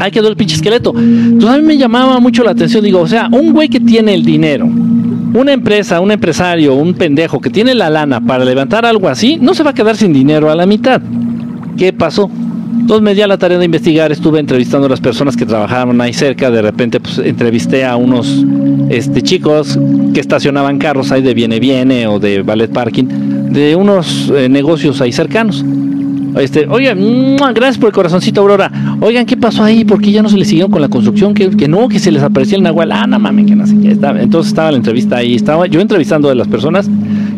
[0.00, 0.94] Ahí quedó el pinche esqueleto.
[0.96, 4.14] Entonces a mí me llamaba mucho la atención, digo, o sea, un güey que tiene
[4.14, 9.08] el dinero, una empresa, un empresario, un pendejo que tiene la lana para levantar algo
[9.08, 11.02] así, no se va a quedar sin dinero a la mitad.
[11.76, 12.30] ¿Qué pasó?
[12.78, 16.00] Entonces me di a la tarea de investigar, estuve entrevistando a las personas que trabajaban
[16.00, 18.44] ahí cerca, de repente pues entrevisté a unos
[18.88, 19.78] este, chicos
[20.14, 23.04] que estacionaban carros ahí de Viene Viene o de Ballet Parking,
[23.50, 25.62] de unos eh, negocios ahí cercanos.
[26.36, 28.70] Este, oigan, gracias por el corazoncito, Aurora.
[29.00, 29.84] Oigan, ¿qué pasó ahí?
[29.84, 31.34] ¿Por qué ya no se les siguieron con la construcción?
[31.34, 32.92] Que, que no, que se les aparecía el Nahual.
[32.92, 33.76] Ah, no mames, que no sé.
[33.84, 34.20] Estaba.
[34.20, 36.88] Entonces estaba la entrevista ahí, estaba yo entrevistando a las personas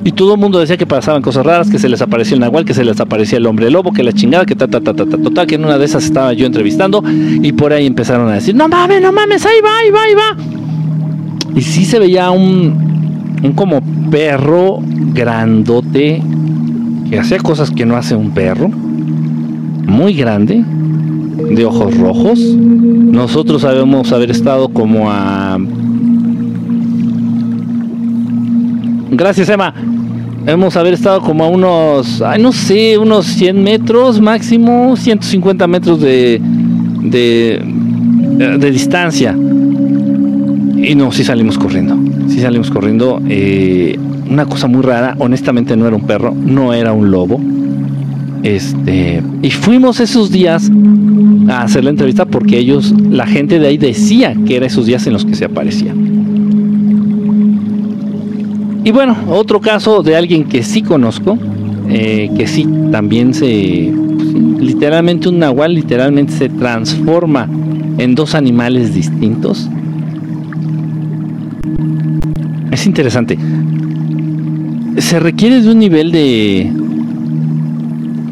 [0.05, 2.65] y todo el mundo decía que pasaban cosas raras, que se les aparecía el Nahual,
[2.65, 5.07] que se les aparecía el hombre lobo, que la chingada, que ta, ta, ta, ta,
[5.07, 8.35] ta, total, que en una de esas estaba yo entrevistando y por ahí empezaron a
[8.35, 11.55] decir, no mames, no mames, ahí va, ahí va, ahí va.
[11.55, 14.81] Y sí se veía un, un como perro
[15.15, 16.21] grandote
[17.13, 22.39] que hacía cosas que no hace un perro, muy grande, de ojos rojos.
[22.41, 25.59] Nosotros sabemos haber estado como a...
[29.11, 29.75] Gracias, Emma.
[30.47, 36.01] Hemos haber estado como a unos, ay, no sé, unos 100 metros máximo, 150 metros
[36.01, 36.41] de,
[37.03, 37.63] de,
[38.59, 39.37] de distancia.
[40.79, 41.95] Y no, sí salimos corriendo.
[42.29, 43.21] Sí salimos corriendo.
[43.29, 47.41] Eh, una cosa muy rara, honestamente no era un perro, no era un lobo.
[48.43, 50.71] Este, y fuimos esos días
[51.49, 55.07] a hacer la entrevista porque ellos, la gente de ahí decía que era esos días
[55.07, 55.95] en los que se aparecía.
[58.85, 61.39] Y bueno, otro caso de alguien que sí conozco,
[61.89, 63.93] eh, que sí también se,
[64.59, 67.49] literalmente un nahual literalmente se transforma
[67.99, 69.69] en dos animales distintos.
[72.73, 73.39] Es interesante
[74.99, 76.71] se requiere de un nivel de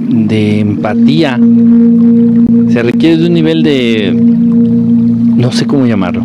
[0.08, 1.38] de empatía
[2.68, 4.12] se requiere de un nivel de
[5.36, 6.24] no sé cómo llamarlo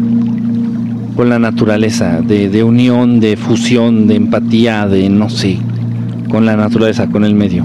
[1.16, 5.58] con la naturaleza de, de unión de fusión de empatía de no sé
[6.30, 7.64] con la naturaleza con el medio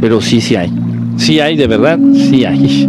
[0.00, 0.72] pero sí sí hay
[1.16, 2.88] sí hay de verdad sí hay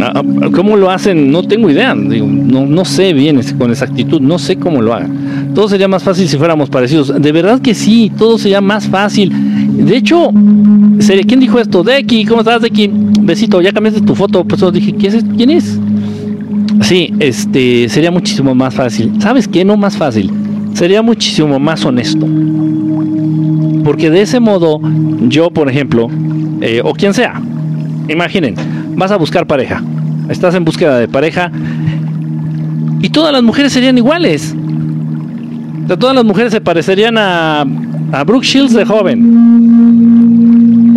[0.00, 1.30] ah, ah, ¿Cómo lo hacen?
[1.30, 1.94] No tengo idea.
[1.94, 4.20] no, no sé bien con exactitud.
[4.20, 5.25] No sé cómo lo hagan
[5.56, 7.14] todo sería más fácil si fuéramos parecidos.
[7.18, 9.32] De verdad que sí, todo sería más fácil.
[9.86, 10.30] De hecho,
[11.26, 11.82] ¿quién dijo esto?
[11.82, 12.90] Deki, ¿cómo estás, Deki?
[13.22, 14.44] Besito, ya cambiaste tu foto.
[14.44, 15.24] Pues yo dije, ¿quién es?
[15.34, 15.80] ¿Quién es?
[16.82, 19.14] Sí, este, sería muchísimo más fácil.
[19.18, 19.64] ¿Sabes qué?
[19.64, 20.30] No más fácil.
[20.74, 22.26] Sería muchísimo más honesto.
[23.82, 24.78] Porque de ese modo,
[25.26, 26.10] yo, por ejemplo,
[26.60, 27.40] eh, o quien sea,
[28.10, 28.56] imaginen,
[28.94, 29.82] vas a buscar pareja.
[30.28, 31.50] Estás en búsqueda de pareja
[33.00, 34.54] y todas las mujeres serían iguales
[35.94, 37.64] todas las mujeres se parecerían a
[38.12, 39.22] a Brooke Shields de joven,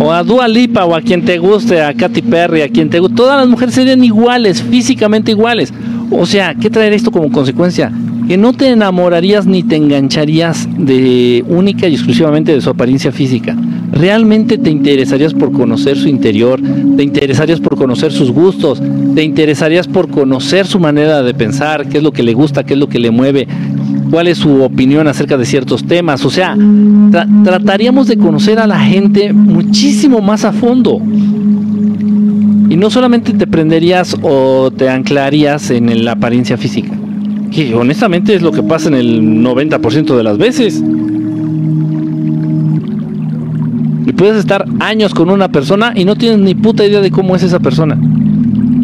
[0.00, 3.00] o a Dua Lipa, o a quien te guste, a Katy Perry, a quien te
[3.00, 5.72] guste, todas las mujeres serían iguales, físicamente iguales.
[6.10, 7.92] O sea, ¿qué traería esto como consecuencia?
[8.26, 13.56] Que no te enamorarías ni te engancharías de única y exclusivamente de su apariencia física.
[13.92, 16.60] Realmente te interesarías por conocer su interior,
[16.96, 18.80] te interesarías por conocer sus gustos,
[19.14, 22.74] te interesarías por conocer su manera de pensar, qué es lo que le gusta, qué
[22.74, 23.48] es lo que le mueve,
[24.10, 26.24] cuál es su opinión acerca de ciertos temas.
[26.24, 26.56] O sea,
[27.44, 31.00] trataríamos de conocer a la gente muchísimo más a fondo.
[32.68, 36.92] Y no solamente te prenderías o te anclarías en la apariencia física,
[37.50, 40.82] que honestamente es lo que pasa en el 90% de las veces.
[44.06, 47.36] Y puedes estar años con una persona y no tienes ni puta idea de cómo
[47.36, 47.98] es esa persona.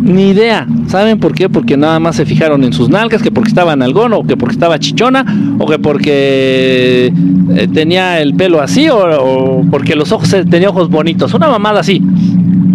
[0.07, 0.69] Ni idea.
[0.87, 1.49] ¿Saben por qué?
[1.49, 4.55] Porque nada más se fijaron en sus nalgas, que porque estaba algón o que porque
[4.55, 7.13] estaba chichona, o que porque
[7.57, 11.35] eh, tenía el pelo así, o, porque los ojos tenía ojos bonitos.
[11.35, 12.01] Una mamada así.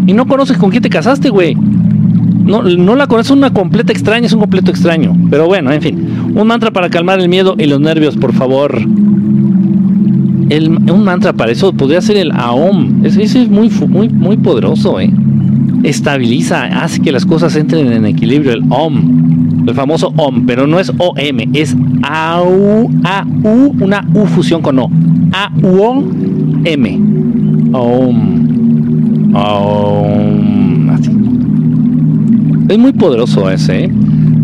[0.08, 1.56] Y no conoces con quién te casaste, güey.
[1.56, 5.16] No, no la conoces, una completa extraña, es un completo extraño.
[5.30, 6.34] Pero bueno, en fin.
[6.36, 8.78] Un mantra para calmar el miedo y los nervios, por favor.
[10.50, 13.06] El, un mantra para eso podría ser el AOM.
[13.06, 15.10] Ese es muy, muy, muy poderoso, ¿eh?
[15.84, 20.80] Estabiliza, hace que las cosas entren en equilibrio, el OM, el famoso OM, pero no
[20.80, 24.90] es OM, es AU, AU, una U fusión con O,
[25.32, 26.12] AU,
[26.66, 27.00] M,
[27.74, 31.12] OM, OM, así.
[32.70, 33.92] Es muy poderoso ese, ¿eh?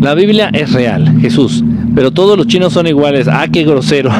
[0.00, 3.26] La Biblia es real, Jesús, pero todos los chinos son iguales.
[3.26, 4.10] Ah, qué grosero.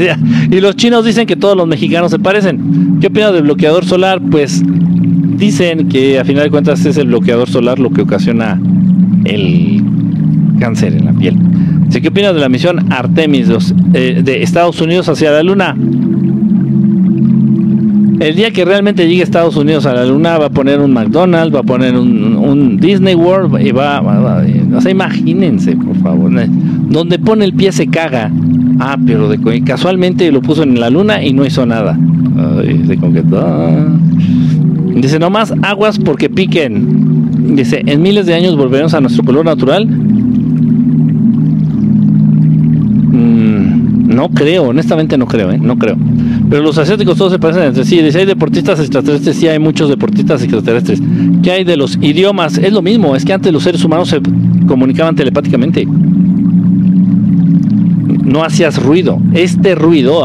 [0.50, 2.98] y los chinos dicen que todos los mexicanos se parecen.
[3.00, 4.22] ¿Qué opinas del bloqueador solar?
[4.22, 4.62] Pues
[5.36, 8.60] dicen que a final de cuentas es el bloqueador solar lo que ocasiona
[9.24, 9.82] el
[10.58, 11.36] cáncer en la piel.
[11.90, 13.48] ¿Qué opinas de la misión Artemis
[13.94, 15.74] eh, de Estados Unidos hacia la Luna?
[18.20, 21.54] El día que realmente llegue Estados Unidos a la Luna va a poner un McDonald's,
[21.54, 26.30] va a poner un, Disney World y va, o sea, imagínense, por favor,
[26.88, 28.30] donde pone el pie se caga.
[28.78, 31.98] Ah, pero de, casualmente lo puso en la Luna y no hizo nada.
[32.58, 32.96] Ay, se
[34.96, 37.54] Dice, no más aguas porque piquen.
[37.54, 39.86] Dice, en miles de años volveremos a nuestro color natural.
[43.06, 45.58] Mm, no creo, honestamente no creo, ¿eh?
[45.58, 45.96] no creo.
[46.48, 48.00] Pero los asiáticos todos se parecen entre sí.
[48.00, 51.02] Dice, hay deportistas extraterrestres, sí hay muchos deportistas extraterrestres.
[51.42, 52.56] ¿Qué hay de los idiomas?
[52.56, 54.20] Es lo mismo, es que antes los seres humanos se
[54.66, 55.86] comunicaban telepáticamente.
[58.24, 59.18] No hacías ruido.
[59.34, 60.22] Este ruido...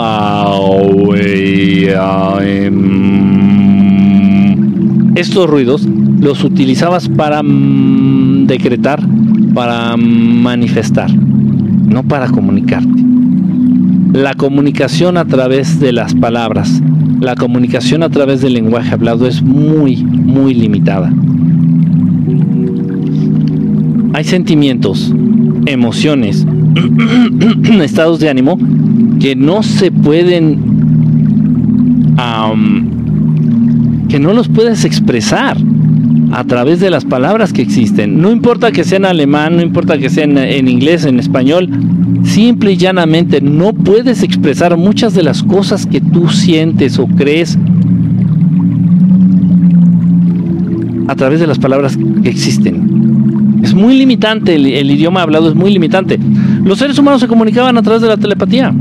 [5.15, 5.87] estos ruidos
[6.19, 9.01] los utilizabas para mm, decretar,
[9.53, 13.03] para manifestar, no para comunicarte.
[14.13, 16.81] La comunicación a través de las palabras,
[17.19, 21.13] la comunicación a través del lenguaje hablado es muy, muy limitada.
[24.13, 25.13] Hay sentimientos,
[25.65, 26.45] emociones,
[27.81, 28.57] estados de ánimo
[29.19, 30.71] que no se pueden
[34.11, 35.55] que no los puedes expresar
[36.33, 38.21] a través de las palabras que existen.
[38.21, 41.69] No importa que sea en alemán, no importa que sea en, inglés, en español,
[42.25, 47.57] simple y llanamente no puedes expresar muchas de las cosas que tú sientes o crees
[51.07, 53.61] a través de las palabras que existen.
[53.63, 56.19] Es muy limitante, el idioma hablado es muy limitante.
[56.65, 58.73] Los seres humanos se comunicaban a través de la telepatía.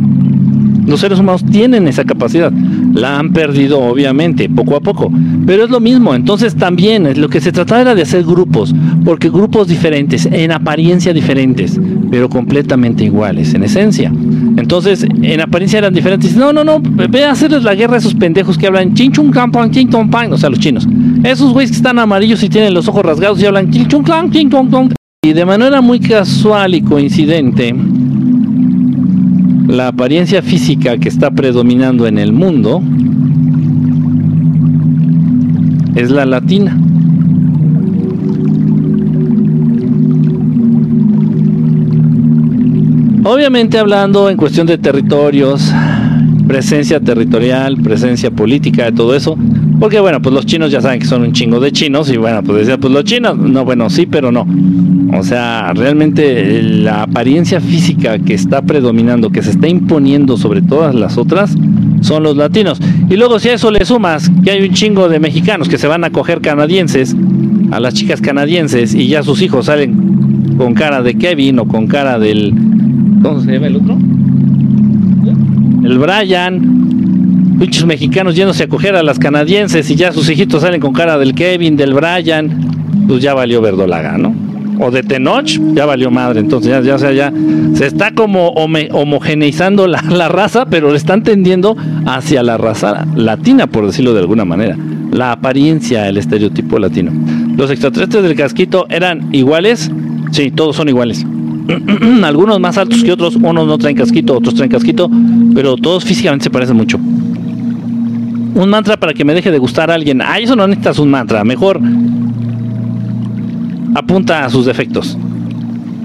[0.91, 2.53] Los seres humanos tienen esa capacidad.
[2.93, 5.09] La han perdido, obviamente, poco a poco.
[5.47, 6.17] Pero es lo mismo.
[6.17, 8.75] Entonces también lo que se trataba era de hacer grupos.
[9.05, 14.13] Porque grupos diferentes, en apariencia diferentes, pero completamente iguales, en esencia.
[14.57, 16.35] Entonces, en apariencia eran diferentes.
[16.35, 19.71] No, no, no, ve a hacerles la guerra a esos pendejos que hablan chinchun campan,
[19.71, 20.89] ching o sea, los chinos.
[21.23, 24.51] Esos güeyes que están amarillos y tienen los ojos rasgados y hablan chinchun clan, ching
[25.25, 27.73] Y de manera muy casual y coincidente,
[29.71, 32.83] la apariencia física que está predominando en el mundo
[35.95, 36.77] es la latina.
[43.23, 45.73] Obviamente hablando en cuestión de territorios,
[46.49, 49.37] presencia territorial, presencia política, de todo eso,
[49.81, 52.43] porque bueno, pues los chinos ya saben que son un chingo de chinos y bueno,
[52.43, 54.47] pues decía, pues los chinos, no, bueno, sí, pero no.
[55.19, 60.95] O sea, realmente la apariencia física que está predominando, que se está imponiendo sobre todas
[60.95, 61.57] las otras,
[62.03, 62.79] son los latinos.
[63.09, 65.87] Y luego si a eso le sumas que hay un chingo de mexicanos que se
[65.87, 67.17] van a coger canadienses,
[67.71, 71.87] a las chicas canadienses, y ya sus hijos salen con cara de Kevin o con
[71.87, 72.53] cara del...
[73.23, 73.97] ¿Cómo se llama el otro?
[75.85, 77.00] El Brian
[77.61, 81.19] Pinches mexicanos yéndose a coger a las canadienses y ya sus hijitos salen con cara
[81.19, 83.05] del Kevin, del Brian.
[83.07, 84.35] Pues ya valió verdolaga, ¿no?
[84.79, 86.41] O de Tenoch, ya valió madre.
[86.41, 87.33] Entonces ya,
[87.75, 93.67] se está como homogeneizando la, la raza, pero le están tendiendo hacia la raza latina,
[93.67, 94.79] por decirlo de alguna manera.
[95.13, 97.13] La apariencia, el estereotipo latino.
[97.59, 99.91] Los extraterrestres del casquito eran iguales.
[100.31, 101.27] Sí, todos son iguales.
[102.25, 105.11] Algunos más altos que otros, unos no traen casquito, otros traen casquito,
[105.55, 106.99] pero todos físicamente se parecen mucho.
[108.55, 110.21] Un mantra para que me deje de gustar a alguien.
[110.23, 111.45] Ah, eso no necesitas un mantra.
[111.45, 111.81] Mejor
[113.95, 115.17] apunta a sus defectos.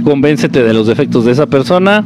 [0.04, 2.04] Convéncete de los defectos de esa persona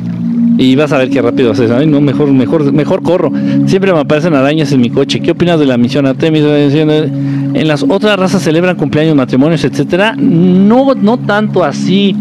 [0.57, 1.71] y vas a ver qué rápido haces.
[1.71, 3.31] Ay, no, mejor, mejor, mejor corro.
[3.65, 5.19] Siempre me aparecen arañas en mi coche.
[5.19, 6.43] ¿Qué opinas de la misión Artemis?
[6.43, 10.15] En las otras razas celebran cumpleaños, matrimonios, etcétera.
[10.17, 12.15] No, no tanto así.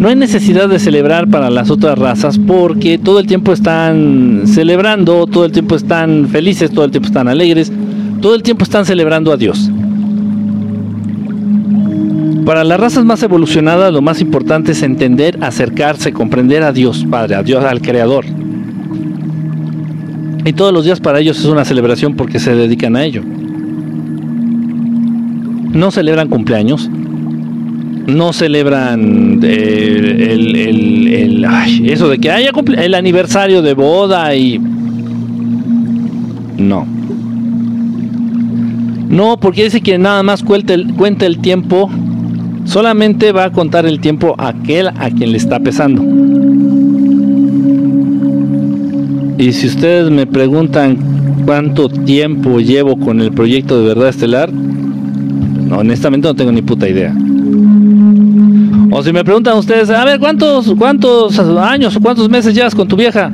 [0.00, 5.26] No hay necesidad de celebrar para las otras razas porque todo el tiempo están celebrando,
[5.26, 7.70] todo el tiempo están felices, todo el tiempo están alegres,
[8.22, 9.70] todo el tiempo están celebrando a Dios.
[12.46, 17.34] Para las razas más evolucionadas lo más importante es entender, acercarse, comprender a Dios Padre,
[17.34, 18.24] a Dios, al Creador.
[20.46, 23.22] Y todos los días para ellos es una celebración porque se dedican a ello.
[25.74, 26.88] No celebran cumpleaños,
[28.06, 31.44] no celebran eh, el,
[31.84, 34.58] eso de que haya el aniversario de boda y
[36.58, 36.86] no.
[39.08, 41.90] No, porque dice que nada más cuenta el, cuenta el tiempo,
[42.64, 46.02] solamente va a contar el tiempo aquel a quien le está pesando.
[49.38, 50.98] Y si ustedes me preguntan
[51.44, 54.50] cuánto tiempo llevo con el proyecto de verdad estelar,
[55.72, 57.14] honestamente no tengo ni puta idea.
[58.90, 62.88] O si me preguntan ustedes, a ver, ¿cuántos, cuántos años o cuántos meses llevas con
[62.88, 63.32] tu vieja?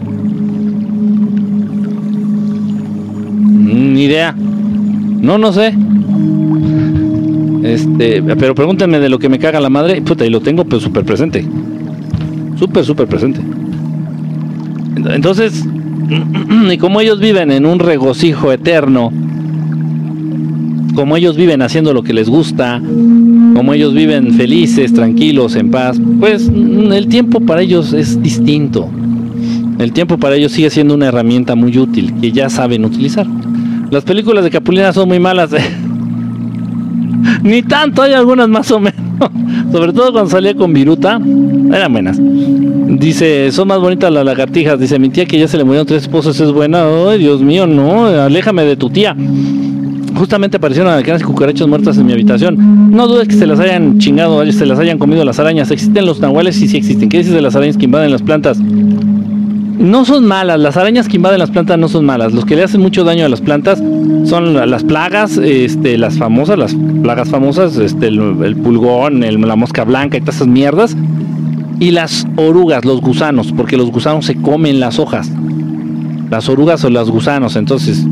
[3.65, 4.35] Ni idea.
[4.37, 5.75] No, no sé.
[7.63, 10.83] Este, pero pregúntenme de lo que me caga la madre, puta, y lo tengo pues
[10.83, 11.45] súper presente.
[12.59, 13.41] Súper, súper presente.
[14.97, 15.65] Entonces,
[16.71, 19.11] y como ellos viven en un regocijo eterno,
[20.97, 26.01] como ellos viven haciendo lo que les gusta, como ellos viven felices, tranquilos, en paz,
[26.19, 28.89] pues mm, el tiempo para ellos es distinto.
[29.79, 33.27] El tiempo para ellos sigue siendo una herramienta muy útil que ya saben utilizar.
[33.91, 35.51] Las películas de Capulina son muy malas.
[37.43, 38.97] Ni tanto, hay algunas más o menos.
[39.73, 41.21] Sobre todo cuando salía con Viruta,
[41.73, 42.19] eran buenas.
[42.19, 44.81] Dice, son más bonitas las lagartijas.
[44.81, 46.85] Dice, mi tía que ya se le murieron tres esposos es buena.
[47.09, 49.15] Ay, Dios mío, no, aléjame de tu tía
[50.17, 52.91] justamente aparecieron arañas y cucarachas muertas en mi habitación.
[52.91, 55.71] No dudes que se las hayan chingado, se las hayan comido las arañas.
[55.71, 56.57] ¿Existen los nahuales?
[56.57, 57.09] Sí, sí existen.
[57.09, 58.59] ¿Qué dices de las arañas que invaden las plantas?
[58.59, 62.33] No son malas, las arañas que invaden las plantas no son malas.
[62.33, 63.83] Los que le hacen mucho daño a las plantas
[64.25, 70.17] son las plagas, este, las famosas, las plagas famosas, este, el, pulgón, la mosca blanca
[70.17, 70.97] y todas esas mierdas.
[71.79, 75.31] Y las orugas, los gusanos, porque los gusanos se comen las hojas.
[76.31, 78.07] Las orugas o los gusanos, entonces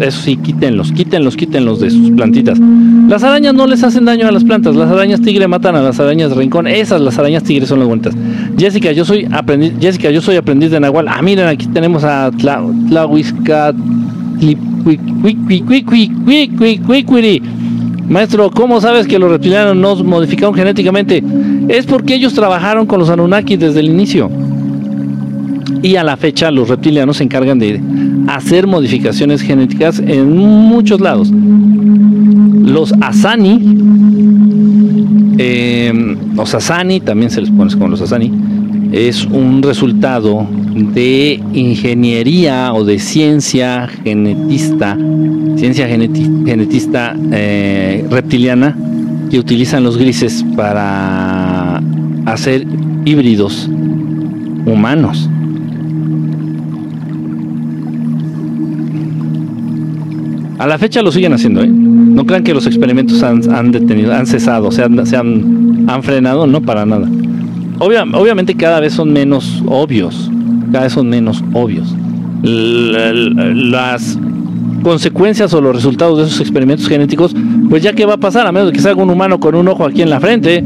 [0.00, 2.58] eso sí, quítenlos, quítenlos, quítenlos de sus plantitas.
[3.08, 4.74] Las arañas no les hacen daño a las plantas.
[4.74, 6.66] Las arañas tigre matan a las arañas de rincón.
[6.66, 8.14] Esas, las arañas tigre, son las bonitas.
[8.58, 11.06] Jessica, yo soy aprendiz, Jessica, yo soy aprendiz de Nahual.
[11.08, 13.74] Ah, miren, aquí tenemos a Tlahuisca.
[18.08, 21.22] Maestro, ¿cómo sabes que los reptilianos nos modificaron genéticamente?
[21.68, 24.30] Es porque ellos trabajaron con los Anunnaki desde el inicio.
[25.82, 27.80] Y a la fecha los reptilianos se encargan de
[28.36, 31.30] hacer modificaciones genéticas en muchos lados.
[31.30, 33.60] Los Asani,
[35.38, 38.32] eh, los Asani, también se les pone como los Asani,
[38.92, 40.46] es un resultado
[40.94, 44.96] de ingeniería o de ciencia genetista,
[45.56, 48.76] ciencia genetista eh, reptiliana
[49.30, 51.82] que utilizan los grises para
[52.26, 52.66] hacer
[53.04, 53.68] híbridos
[54.66, 55.28] humanos.
[60.60, 61.68] A la fecha lo siguen haciendo, ¿eh?
[61.68, 66.60] No crean que los experimentos han, detenido, han cesado, se han, se han, frenado, no
[66.60, 67.08] para nada.
[67.78, 70.30] obviamente cada vez son menos obvios,
[70.70, 71.96] cada vez son menos obvios.
[72.42, 74.18] las
[74.82, 77.34] consecuencias o los resultados de esos experimentos genéticos,
[77.70, 79.66] pues ya que va a pasar, a menos de que salga un humano con un
[79.66, 80.62] ojo aquí en la frente.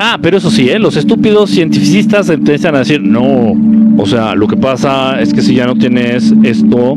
[0.00, 0.78] Ah, pero eso sí, ¿eh?
[0.78, 3.54] los estúpidos cientificistas empiezan a decir, no,
[3.96, 6.94] o sea, lo que pasa es que si ya no tienes esto,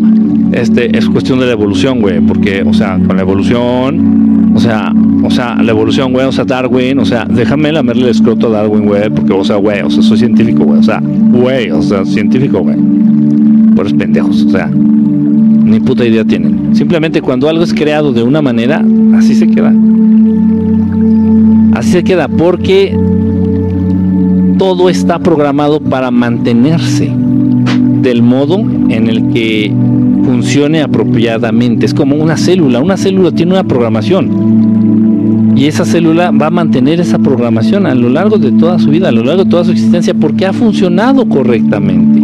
[0.51, 4.93] este, es cuestión de la evolución, güey, porque, o sea, con la evolución, o sea,
[5.23, 8.49] o sea, la evolución, güey, o sea, Darwin, o sea, déjame lamerle el escroto a
[8.51, 11.81] Darwin, güey, porque, o sea, güey, o sea, soy científico, güey, o sea, güey, o
[11.81, 12.77] sea, científico, güey.
[13.75, 16.75] pobres pendejos, o sea, ni puta idea tienen.
[16.75, 18.83] Simplemente cuando algo es creado de una manera,
[19.15, 19.73] así se queda.
[21.81, 22.95] Así se queda porque
[24.59, 27.11] todo está programado para mantenerse
[28.03, 29.73] del modo en el que
[30.23, 31.87] funcione apropiadamente.
[31.87, 32.79] Es como una célula.
[32.81, 35.53] Una célula tiene una programación.
[35.55, 39.09] Y esa célula va a mantener esa programación a lo largo de toda su vida,
[39.09, 42.20] a lo largo de toda su existencia, porque ha funcionado correctamente.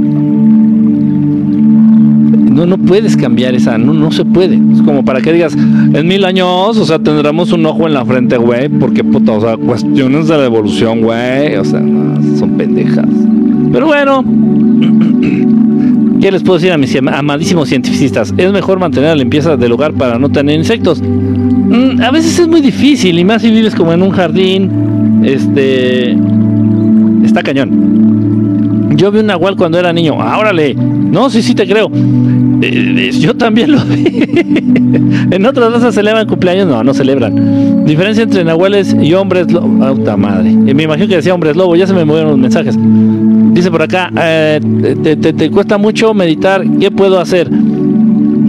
[2.57, 4.55] No, no puedes cambiar esa, no, no se puede.
[4.73, 8.03] Es como para que digas, en mil años, o sea, tendremos un ojo en la
[8.03, 13.05] frente, güey, porque puta, o sea, cuestiones de la evolución, güey, o sea, son pendejas.
[13.71, 14.23] Pero bueno,
[16.19, 18.33] ¿Qué les puedo decir a mis amadísimos cientificistas?
[18.37, 20.99] Es mejor mantener la limpieza del hogar para no tener insectos.
[20.99, 25.21] Mm, a veces es muy difícil, y más si vives como en un jardín.
[25.23, 26.17] Este.
[27.23, 27.86] Está cañón.
[28.97, 30.19] Yo vi un nahual cuando era niño.
[30.19, 31.91] ahora le No, sí, sí te creo.
[32.61, 34.05] Eh, eh, yo también lo vi.
[35.31, 36.67] en otras razas celebran cumpleaños.
[36.67, 37.85] No, no celebran.
[37.85, 39.67] Diferencia entre nahuales y hombres lobo.
[40.17, 40.49] madre.
[40.49, 41.75] Eh, me imagino que decía hombres lobo.
[41.75, 42.75] Ya se me movieron los mensajes.
[43.53, 44.59] Dice por acá, eh,
[45.21, 47.49] te, cuesta mucho meditar, ¿qué puedo hacer?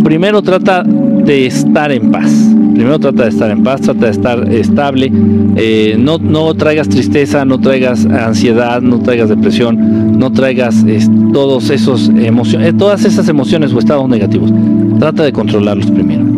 [0.03, 2.48] Primero trata de estar en paz.
[2.79, 5.11] Primero trata de estar en paz, trata de estar estable.
[5.57, 10.87] Eh, no, no traigas tristeza, no traigas ansiedad, no traigas depresión, no traigas
[11.33, 14.53] todos esos emociones, eh, todas esas emociones o estados negativos.
[15.01, 16.38] Trata de controlarlos primero.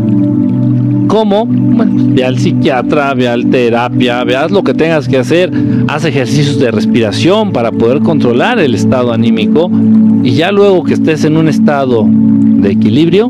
[1.10, 1.44] ¿Cómo?
[1.44, 5.50] Bueno, ve al psiquiatra, ve al terapia, veas lo que tengas que hacer,
[5.88, 9.68] haz ejercicios de respiración para poder controlar el estado anímico
[10.22, 13.28] y ya luego que estés en un estado de equilibrio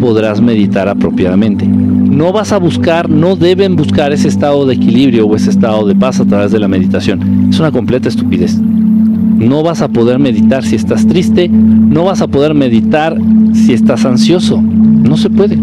[0.00, 1.66] podrás meditar apropiadamente.
[1.66, 5.96] No vas a buscar, no deben buscar ese estado de equilibrio o ese estado de
[5.96, 7.48] paz a través de la meditación.
[7.50, 8.56] Es una completa estupidez.
[8.56, 13.18] No vas a poder meditar si estás triste, no vas a poder meditar
[13.52, 14.62] si estás ansioso.
[14.62, 15.58] No se puede.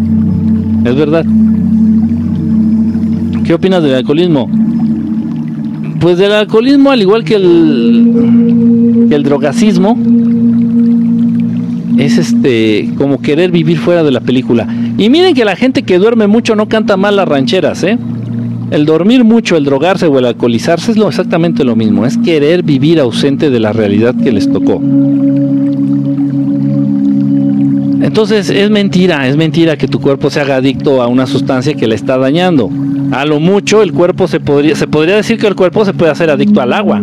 [0.84, 1.26] Es verdad.
[3.43, 4.49] ¿Qué opinas del alcoholismo?
[5.99, 9.97] Pues del alcoholismo, al igual que el, el drogacismo,
[11.97, 14.67] es este como querer vivir fuera de la película.
[14.97, 17.97] Y miren que la gente que duerme mucho no canta mal las rancheras, ¿eh?
[18.71, 22.63] El dormir mucho, el drogarse o el alcoholizarse es lo, exactamente lo mismo, es querer
[22.63, 24.81] vivir ausente de la realidad que les tocó.
[28.01, 31.87] Entonces es mentira, es mentira que tu cuerpo se haga adicto a una sustancia que
[31.87, 32.69] le está dañando.
[33.14, 36.11] A lo mucho el cuerpo se podría, se podría decir que el cuerpo se puede
[36.11, 36.99] hacer adicto al agua.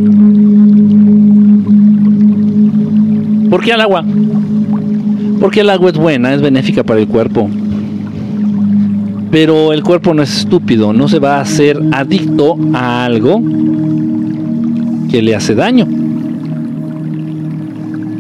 [3.49, 4.05] ¿Por qué al agua?
[5.41, 7.49] Porque el agua es buena, es benéfica para el cuerpo.
[9.31, 13.41] Pero el cuerpo no es estúpido, no se va a hacer adicto a algo
[15.09, 15.87] que le hace daño.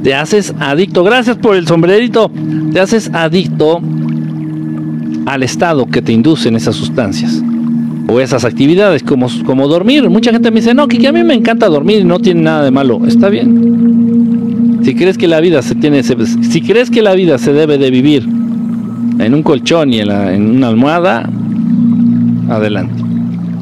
[0.05, 2.31] Te haces adicto, gracias por el sombrerito,
[2.73, 3.81] te haces adicto
[5.27, 7.43] al estado que te inducen esas sustancias
[8.11, 10.09] o esas actividades como, como dormir.
[10.11, 12.65] Mucha gente me dice, no, que, a mí me encanta dormir y no tiene nada
[12.65, 13.01] de malo.
[13.07, 14.81] Está bien.
[14.83, 17.91] Si crees que la vida se tiene, si crees que la vida se debe de
[17.91, 18.27] vivir
[19.19, 21.31] en un colchón y en, en una almohada,
[22.49, 23.01] adelante.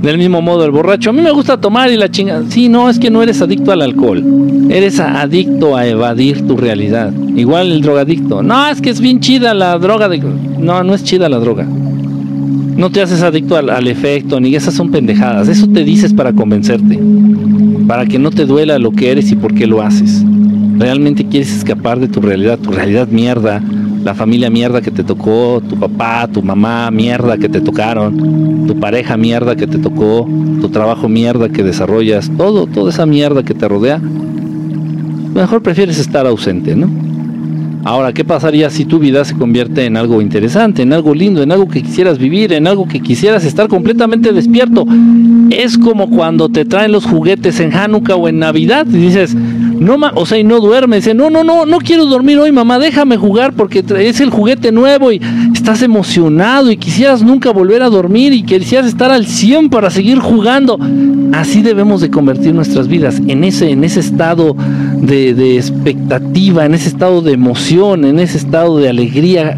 [0.03, 2.42] Del mismo modo el borracho, a mí me gusta tomar y la chinga.
[2.49, 4.22] Sí, no, es que no eres adicto al alcohol.
[4.70, 7.12] Eres adicto a evadir tu realidad.
[7.34, 8.42] Igual el drogadicto.
[8.42, 10.09] No, es que es bien chida la droga.
[10.09, 10.18] De...
[10.18, 11.66] No, no es chida la droga.
[12.79, 15.49] No te haces adicto al, efecto, ni esas son pendejadas.
[15.49, 16.97] Eso te dices para convencerte.
[17.89, 20.22] Para que no te duela lo que eres y por qué lo haces.
[20.76, 23.61] Realmente quieres escapar de tu realidad, tu realidad mierda,
[24.05, 28.79] la familia mierda que te tocó, tu papá, tu mamá mierda que te tocaron, tu
[28.79, 30.29] pareja mierda que te tocó,
[30.61, 34.01] tu trabajo mierda que desarrollas, todo, toda esa mierda que te rodea.
[35.35, 37.07] Mejor prefieres estar ausente, ¿no?
[37.89, 41.51] Ahora, ¿qué pasaría si tu vida se convierte en algo interesante, en algo lindo, en
[41.51, 44.84] algo que quisieras vivir, en algo que quisieras estar completamente despierto?
[45.49, 49.97] Es como cuando te traen los juguetes en Hanukkah o en Navidad y dices, no,
[50.16, 53.16] o sea, y no duermes, dice, no, no, no, no quiero dormir hoy, mamá, déjame
[53.16, 55.22] jugar porque es el juguete nuevo y
[55.55, 60.18] estás emocionado y quisieras nunca volver a dormir y quisieras estar al 100 para seguir
[60.18, 60.78] jugando.
[61.32, 64.57] Así debemos de convertir nuestras vidas en ese, en ese estado
[65.01, 69.57] de expectativa, en ese estado de emoción, en ese estado de alegría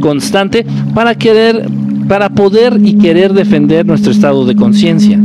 [0.00, 1.66] constante para querer,
[2.08, 5.18] para poder y querer defender nuestro estado de conciencia.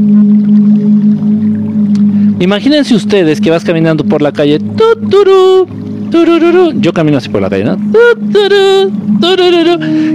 [2.39, 4.59] Imagínense ustedes que vas caminando por la calle.
[6.79, 7.77] Yo camino así por la calle, ¿no?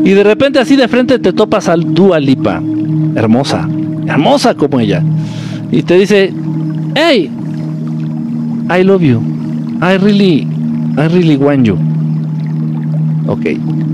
[0.04, 2.62] Y de repente así de frente te topas al Dua Lipa.
[3.14, 3.68] Hermosa.
[4.06, 5.02] Hermosa como ella.
[5.70, 6.32] Y te dice,
[6.94, 7.30] hey,
[8.70, 9.20] I love you.
[9.82, 10.48] I really,
[10.96, 11.93] I really want you.
[13.26, 13.46] Ok.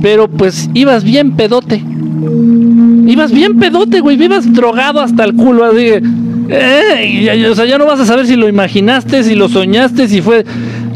[0.03, 1.83] Pero pues ibas bien pedote.
[3.07, 4.23] Ibas bien pedote, güey.
[4.23, 5.65] Ibas drogado hasta el culo.
[5.65, 5.87] Así
[6.53, 10.21] eh, o sea, ya no vas a saber si lo imaginaste, si lo soñaste, si
[10.21, 10.45] fue.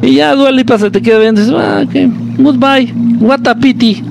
[0.02, 1.34] Y ya y se te queda bien.
[1.34, 1.94] Dices, ah, ok,
[2.38, 2.92] goodbye.
[3.20, 4.02] What a pity.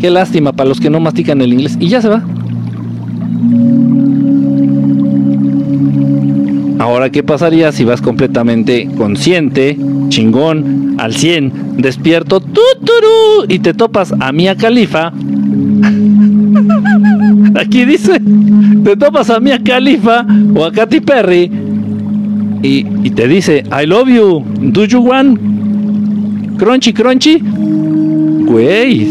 [0.00, 1.76] Qué lástima para los que no mastican el inglés.
[1.80, 2.22] Y ya se va.
[6.78, 9.76] Ahora, ¿qué pasaría si vas completamente consciente,
[10.10, 15.12] chingón, al 100, despierto, tuturu, y te topas a Mia Califa?
[17.54, 18.20] Aquí dice,
[18.84, 21.50] te topas a Mia Califa o a Katy Perry
[22.62, 25.38] y, y, te dice, I love you, do you want?
[26.58, 27.42] Crunchy, crunchy.
[28.44, 29.06] Güey,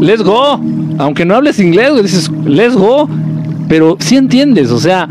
[0.00, 0.60] let's go.
[0.98, 3.08] Aunque no hables inglés, dices, let's go.
[3.68, 5.08] Pero si entiendes, o sea,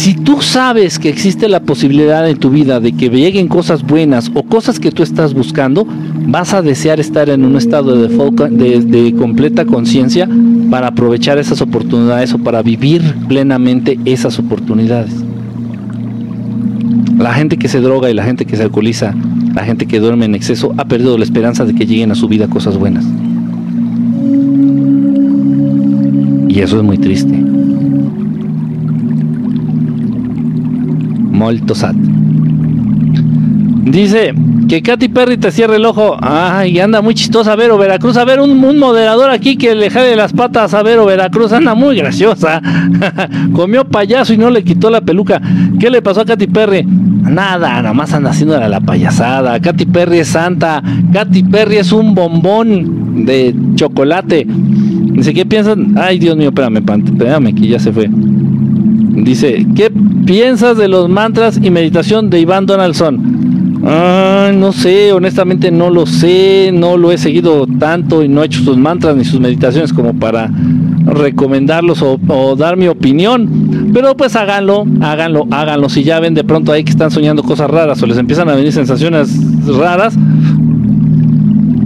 [0.00, 4.30] si tú sabes que existe la posibilidad en tu vida de que lleguen cosas buenas
[4.32, 5.86] o cosas que tú estás buscando,
[6.26, 10.26] vas a desear estar en un estado de, completa conciencia
[10.70, 15.12] para aprovechar esas oportunidades o para vivir plenamente esas oportunidades.
[17.18, 19.14] La gente que se droga y la gente que se alcoholiza,
[19.54, 22.26] la gente que duerme en exceso, ha perdido la esperanza de que lleguen a su
[22.26, 23.04] vida cosas buenas.
[26.48, 27.59] Y eso es muy triste.
[31.40, 31.94] Molto sad.
[33.90, 34.34] Dice
[34.68, 36.18] que Katy Perry te cierre el ojo.
[36.20, 38.18] Ay, anda muy chistosa Vero Veracruz.
[38.18, 41.52] A ver, un, moderador aquí que le jale las patas a Vero Veracruz.
[41.52, 42.60] Anda muy graciosa.
[43.54, 45.40] Comió payaso y no le quitó la peluca.
[45.80, 46.84] ¿Qué le pasó a Katy Perry?
[46.84, 49.58] Nada, nomás anda haciendo la payasada.
[49.58, 50.82] Katy Perry es santa.
[51.10, 54.46] Katy Perry es un bombón de chocolate.
[54.46, 55.94] Dice, ¿qué piensan?
[55.96, 58.10] Ay, Dios mío, espérame, espérame, que ya se fue.
[59.12, 59.92] Dice, ¿qué
[60.24, 63.40] piensas de los mantras y meditación de Iván Donaldson?
[63.82, 68.62] No sé, honestamente no lo sé, no lo he seguido tanto y no he hecho
[68.62, 70.50] sus mantras ni sus meditaciones como para
[71.06, 73.90] recomendarlos o, dar mi opinión.
[73.92, 75.88] Pero pues háganlo, háganlo, háganlo.
[75.88, 78.54] Si ya ven de pronto ahí que están soñando cosas raras o les empiezan a
[78.54, 79.34] venir sensaciones
[79.66, 80.16] raras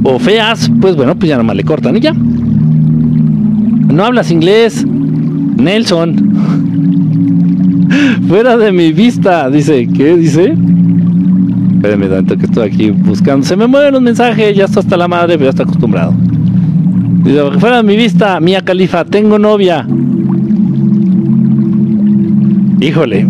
[0.03, 2.13] o feas, pues bueno, pues ya nomás le cortan y ya.
[2.13, 4.85] No hablas inglés,
[5.65, 6.15] Nelson.
[8.29, 9.51] Fuera de mi vista.
[9.51, 10.55] Dice, ¿qué dice?
[11.75, 13.45] Espérenme tanto que estoy aquí buscando.
[13.47, 16.15] Se me mueven los mensajes, ya está hasta la madre, pero ya está acostumbrado.
[17.25, 19.87] Dice, fuera de mi vista, Mía Califa, tengo novia.
[22.81, 23.27] Híjole.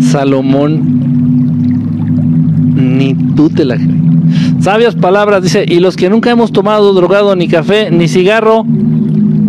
[0.00, 0.95] Salomón,
[2.76, 3.90] ni tú te la crees.
[4.60, 8.64] Sabias palabras, dice, y los que nunca hemos tomado drogado ni café ni cigarro,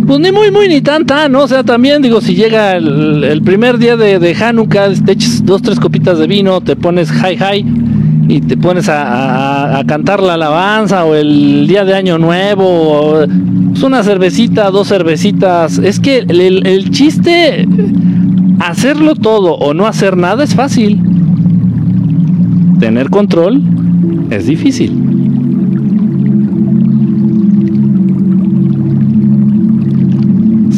[0.08, 1.44] pues ni muy, muy, ni tanta, ¿no?
[1.44, 5.62] O sea, también digo, si llega el, primer día de, de, Hanukkah, te echas dos,
[5.62, 7.66] tres copitas de vino, te pones high, high
[8.30, 13.26] y te pones a, cantar la alabanza o el día de Año Nuevo, o,
[13.70, 15.78] pues una cervecita, dos cervecitas.
[15.78, 17.68] Es que el, el chiste,
[18.60, 21.02] hacerlo todo o no hacer nada es fácil.
[22.80, 23.62] Tener control
[24.30, 25.08] es difícil.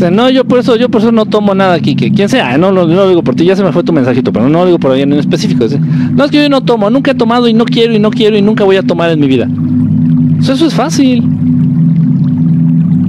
[0.10, 2.72] no, yo por eso, yo por eso no tomo nada aquí, que quien sea, no,
[2.72, 4.80] no, lo digo por ti, ya se me fue tu mensajito, pero no lo digo
[4.80, 5.66] por ahí en específico.
[6.14, 8.38] No es que yo no tomo, nunca he tomado y no quiero y no quiero
[8.38, 9.48] y nunca voy a tomar en mi vida.
[10.40, 11.24] eso es fácil.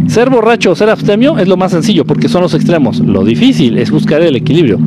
[0.08, 2.98] Ser borracho ser abstemio es lo más sencillo porque son los extremos.
[2.98, 4.80] Lo difícil es buscar el equilibrio.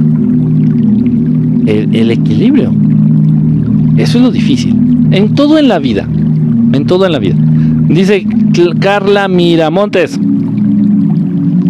[1.65, 2.73] el equilibrio.
[3.97, 4.75] Eso es lo difícil.
[5.11, 6.07] En todo en la vida.
[6.73, 7.35] En todo en la vida.
[7.37, 8.25] Dice
[8.79, 10.19] Carla Miramontes.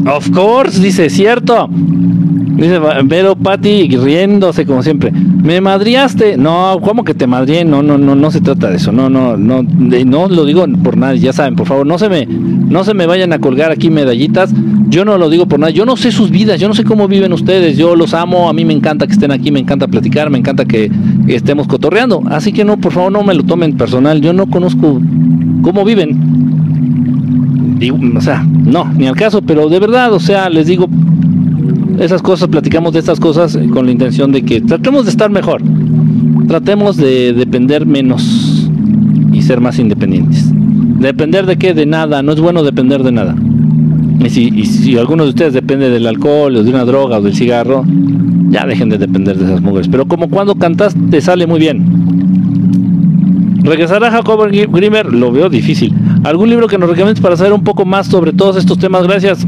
[0.05, 1.69] Of course, dice, cierto.
[1.69, 5.11] Dice Vero Patti riéndose como siempre.
[5.11, 6.37] Me madriaste.
[6.37, 7.65] No, ¿cómo que te madrié?
[7.65, 8.91] No, no, no, no se trata de eso.
[8.91, 11.19] No, no, no, no lo digo por nadie.
[11.19, 14.53] Ya saben, por favor, no se me, no se me vayan a colgar aquí medallitas.
[14.93, 15.71] Yo no lo digo por nada.
[15.71, 16.59] Yo no sé sus vidas.
[16.59, 17.77] Yo no sé cómo viven ustedes.
[17.77, 18.47] Yo los amo.
[18.47, 19.51] A mí me encanta que estén aquí.
[19.51, 20.29] Me encanta platicar.
[20.29, 20.91] Me encanta que
[21.27, 22.21] estemos cotorreando.
[22.29, 24.21] Así que no, por favor, no me lo tomen personal.
[24.21, 25.01] Yo no conozco
[25.63, 26.43] cómo viven
[27.91, 30.87] o sea, no, ni al caso, pero de verdad, o sea, les digo,
[31.99, 35.61] esas cosas, platicamos de estas cosas con la intención de que tratemos de estar mejor,
[36.47, 38.69] tratemos de depender menos
[39.33, 40.49] y ser más independientes.
[40.99, 41.73] ¿Depender de qué?
[41.73, 43.35] De nada, no es bueno depender de nada.
[44.23, 47.35] Y si, y alguno de ustedes depende del alcohol o de una droga o del
[47.35, 47.83] cigarro,
[48.49, 49.87] ya dejen de depender de esas mujeres.
[49.89, 52.03] Pero como cuando cantas te sale muy bien.
[53.63, 55.93] Regresar a Jacob Grimmer lo veo difícil.
[56.23, 59.03] ¿Algún libro que nos recomiendes para saber un poco más sobre todos estos temas?
[59.03, 59.45] Gracias.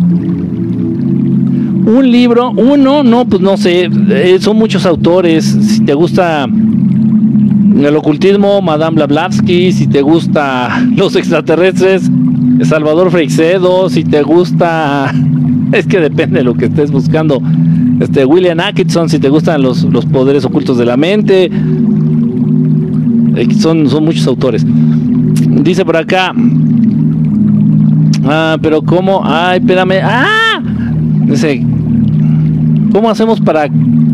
[1.86, 5.46] Un libro, uno, no, pues no sé, eh, son muchos autores.
[5.46, 6.48] Si te gusta
[7.84, 12.10] el ocultismo, Madame Blavatsky, si te gusta los extraterrestres,
[12.64, 15.14] Salvador Freixedo, si te gusta,
[15.72, 17.42] es que depende de lo que estés buscando,
[18.00, 21.50] este William Atkinson, si te gustan los, los poderes ocultos de la mente,
[23.60, 24.66] son, son muchos autores.
[24.66, 26.34] Dice por acá,
[28.26, 30.62] ah, pero cómo, ay, espérame, ah,
[31.26, 31.66] dice,
[32.92, 33.68] ¿cómo hacemos para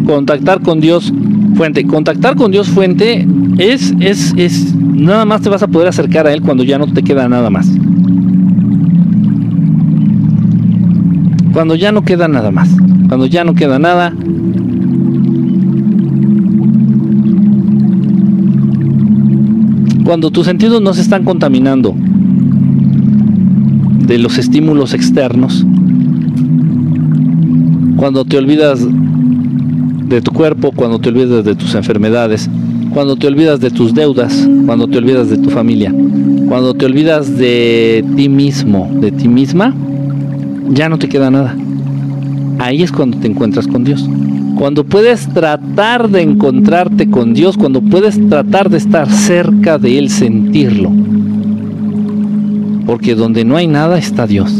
[0.05, 1.11] contactar con Dios
[1.55, 1.85] fuente?
[1.85, 3.27] Contactar con Dios fuente
[3.57, 6.87] es, es, es, nada más te vas a poder acercar a Él cuando ya no
[6.87, 7.69] te queda nada más.
[11.53, 12.69] Cuando ya no queda nada más.
[13.07, 14.13] Cuando ya no queda nada.
[20.05, 21.95] Cuando tus sentidos no se están contaminando
[24.07, 25.65] de los estímulos externos.
[27.95, 32.49] Cuando te olvidas de tu cuerpo, cuando te olvidas de tus enfermedades,
[32.93, 35.93] cuando te olvidas de tus deudas, cuando te olvidas de tu familia,
[36.47, 39.73] cuando te olvidas de ti mismo, de ti misma,
[40.71, 41.55] ya no te queda nada.
[42.59, 44.07] Ahí es cuando te encuentras con Dios.
[44.57, 50.09] Cuando puedes tratar de encontrarte con Dios, cuando puedes tratar de estar cerca de Él,
[50.09, 50.91] sentirlo.
[52.85, 54.53] Porque donde no hay nada está Dios.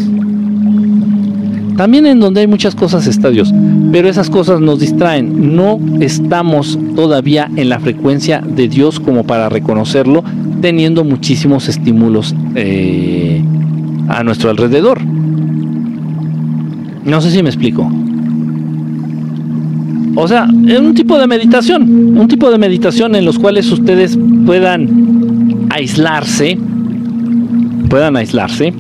[1.78, 3.54] También en donde hay muchas cosas está Dios,
[3.92, 5.56] pero esas cosas nos distraen.
[5.56, 10.24] No estamos todavía en la frecuencia de Dios como para reconocerlo,
[10.62, 13.44] teniendo muchísimos estímulos eh,
[14.10, 15.00] a nuestro alrededor.
[17.06, 17.90] No sé si me explico.
[20.16, 24.18] O sea, es un tipo de meditación, un tipo de meditación en los cuales ustedes
[24.46, 26.58] puedan aislarse,
[27.90, 28.74] puedan aislarse,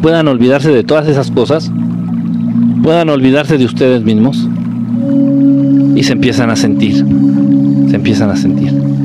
[0.00, 1.70] puedan olvidarse de todas esas cosas,
[2.82, 4.48] puedan olvidarse de ustedes mismos
[5.96, 7.04] y se empiezan a sentir,
[7.88, 8.95] se empiezan a sentir.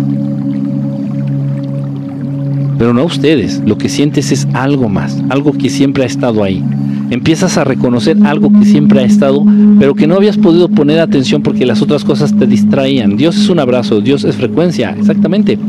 [2.82, 6.63] Pero no ustedes, lo que sientes es algo más, algo que siempre ha estado ahí.
[7.11, 9.45] Empiezas a reconocer algo que siempre ha estado,
[9.77, 13.17] pero que no habías podido poner atención porque las otras cosas te distraían.
[13.17, 15.59] Dios es un abrazo, Dios es frecuencia, exactamente.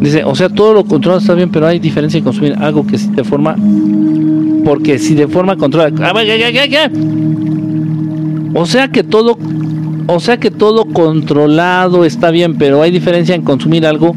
[0.00, 2.98] Dice, o sea, todo lo controlado está bien, pero hay diferencia en consumir algo que
[2.98, 3.54] sí de forma.
[4.64, 5.92] Porque si de forma controlada.
[6.04, 6.90] Ah,
[8.54, 9.38] o sea que todo.
[10.08, 14.16] O sea que todo controlado está bien, pero hay diferencia en consumir algo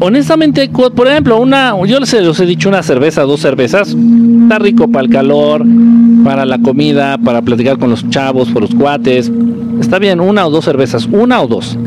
[0.00, 3.96] honestamente, por ejemplo, una, yo les, he dicho una cerveza, dos cervezas,
[4.42, 5.64] está rico para el calor,
[6.24, 9.30] para la comida, para platicar con los chavos, por los cuates,
[9.80, 11.78] está bien, una o dos cervezas, una o dos.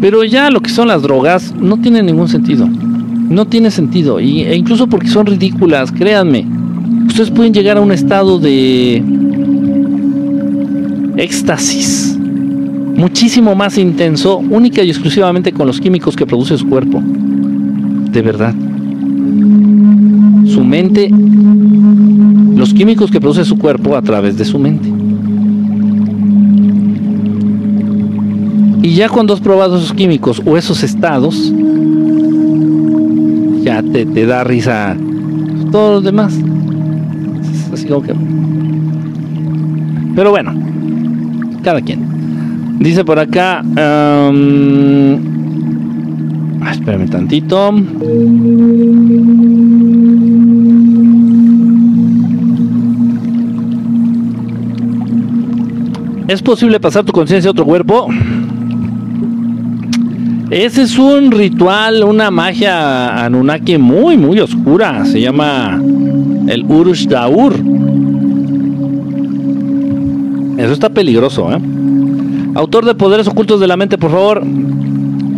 [0.00, 2.66] Pero ya lo que son las drogas no tiene ningún sentido.
[2.66, 4.18] No tiene sentido.
[4.20, 6.44] Y, e incluso porque son ridículas, créanme.
[7.06, 9.02] Ustedes pueden llegar a un estado de
[11.16, 12.11] éxtasis
[13.02, 17.02] muchísimo más intenso, única y exclusivamente con los químicos que produce su cuerpo.
[17.02, 18.54] De verdad.
[20.46, 24.88] Su mente, los químicos que produce su cuerpo a través de su mente.
[28.86, 31.52] Y ya cuando has probado esos químicos o esos estados,
[33.64, 34.96] ya te, te da risa
[35.72, 36.38] todo lo demás.
[37.72, 38.14] Así como que...
[40.14, 40.54] Pero bueno,
[41.64, 42.11] cada quien.
[42.82, 43.62] Dice por acá.
[43.62, 45.14] Um,
[46.68, 47.72] espérame tantito.
[56.26, 58.08] ¿Es posible pasar tu conciencia a otro cuerpo?
[60.50, 65.04] Ese es un ritual, una magia Anunnaki muy, muy oscura.
[65.04, 65.80] Se llama
[66.48, 67.54] el Urush Daur.
[70.58, 71.60] Eso está peligroso, ¿eh?
[72.54, 74.42] Autor de Poderes Ocultos de la Mente, por favor.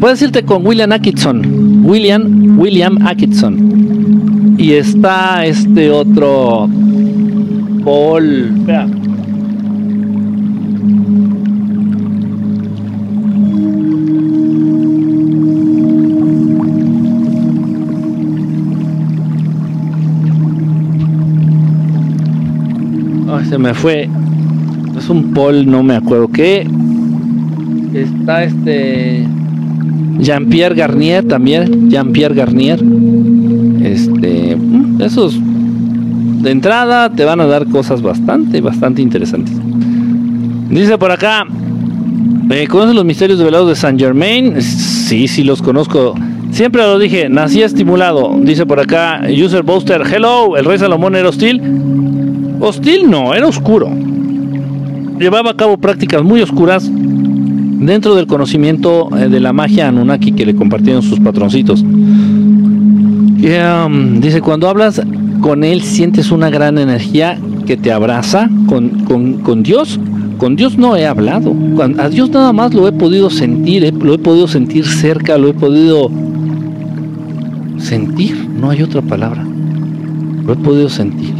[0.00, 1.84] Puedes irte con William Atkinson.
[1.84, 4.56] William, William Atkinson.
[4.58, 6.68] Y está este otro.
[7.84, 8.52] Paul.
[8.58, 8.88] Espera.
[23.48, 24.08] se me fue.
[24.96, 26.66] Es un Paul, no me acuerdo qué
[27.94, 29.26] está este
[30.18, 32.82] Jean-Pierre Garnier también, Jean-Pierre Garnier.
[33.82, 35.38] Este, mm, esos
[36.42, 39.54] de entrada te van a dar cosas bastante, bastante interesantes.
[40.70, 41.44] Dice por acá,
[42.50, 44.60] eh, ¿conoces los misterios develados de Saint Germain?
[44.60, 46.14] Sí, sí los conozco.
[46.50, 48.36] Siempre lo dije, nací estimulado.
[48.42, 51.60] Dice por acá, User Booster, hello, el rey Salomón era hostil.
[52.60, 53.90] Hostil no, era oscuro.
[55.18, 56.90] Llevaba a cabo prácticas muy oscuras
[57.86, 61.82] dentro del conocimiento eh, de la magia Anunnaki que le compartieron sus patroncitos.
[63.44, 65.02] Um, dice, cuando hablas
[65.40, 69.04] con él sientes una gran energía que te abraza con,
[69.42, 70.00] con, Dios.
[70.38, 71.54] Con Dios no he hablado.
[71.98, 75.48] A Dios nada más lo he podido sentir, eh, lo he podido sentir cerca, lo
[75.48, 76.10] he podido
[77.78, 78.48] sentir.
[78.48, 79.44] No hay otra palabra.
[80.46, 81.34] Lo he podido sentir.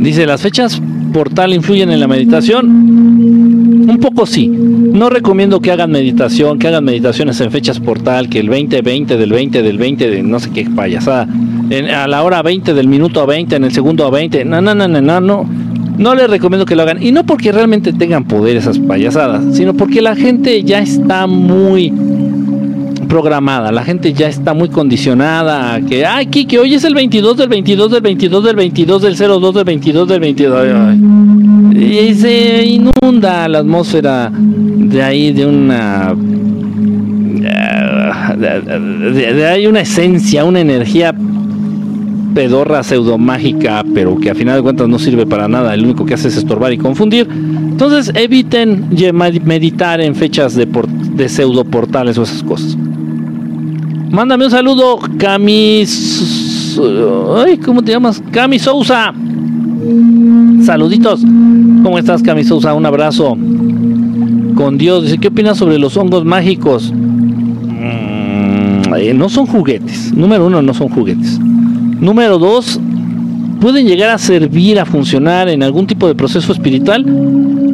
[0.00, 2.66] Dice, las fechas portal influyen en la meditación.
[2.66, 4.48] Un poco sí.
[4.48, 9.16] No recomiendo que hagan meditación, que hagan meditaciones en fechas portal, que el 20, 20
[9.16, 11.28] del 20 del 20 de no sé qué payasada.
[11.94, 14.44] a la hora 20 del minuto a 20, en el segundo a 20.
[14.44, 15.48] No, no, no, no, no, no.
[15.98, 17.02] No les recomiendo que lo hagan.
[17.02, 21.92] Y no porque realmente tengan poder esas payasadas, sino porque la gente ya está muy
[23.12, 27.36] programada, la gente ya está muy condicionada a que, ay, Kiki, hoy es el 22
[27.36, 30.96] del 22 del 22 del 22 del 02 del 22 del 22.
[31.74, 36.14] Y se inunda la atmósfera de ahí de una...
[38.38, 41.14] De, hay una esencia, una energía
[42.34, 46.14] pedorra pseudomágica, pero que a final de cuentas no sirve para nada, el único que
[46.14, 47.28] hace es estorbar y confundir.
[47.30, 48.88] Entonces eviten
[49.44, 50.66] meditar en fechas de,
[51.14, 52.78] de pseudo portales o esas cosas.
[54.12, 56.78] Mándame un saludo, Camis.
[57.34, 58.22] Ay, ¿cómo te llamas?
[58.30, 59.14] Cami Sousa.
[60.66, 61.22] Saluditos.
[61.82, 62.74] ¿Cómo estás, Cami Sousa?
[62.74, 63.34] Un abrazo.
[64.54, 65.04] Con Dios.
[65.04, 66.92] Dice, ¿qué opinas sobre los hongos mágicos?
[66.92, 70.12] Mm, eh, no son juguetes.
[70.12, 71.40] Número uno, no son juguetes.
[71.40, 72.78] Número dos,
[73.62, 77.06] pueden llegar a servir, a funcionar en algún tipo de proceso espiritual.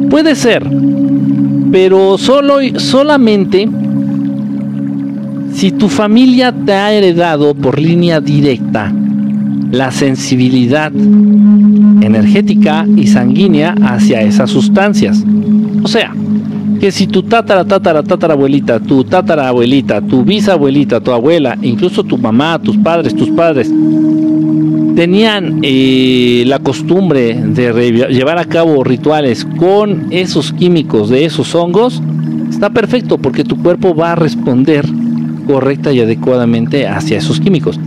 [0.09, 0.65] Puede ser.
[1.69, 3.67] Pero solo, solamente
[5.53, 8.93] si tu familia te ha heredado por línea directa
[9.71, 10.91] la sensibilidad
[12.01, 15.23] energética y sanguínea hacia esas sustancias.
[15.83, 16.13] O sea,
[16.79, 22.59] que si tu tatara, tatara, tatarabuelita, tu tatarabuelita, tu bisabuelita, tu abuela, incluso tu mamá,
[22.59, 23.71] tus padres, tus padres,
[24.95, 32.01] tenían eh, la costumbre de llevar a cabo rituales con esos químicos de esos hongos,
[32.49, 34.85] está perfecto porque tu cuerpo va a responder
[35.49, 37.79] correcta y adecuadamente hacia esos químicos.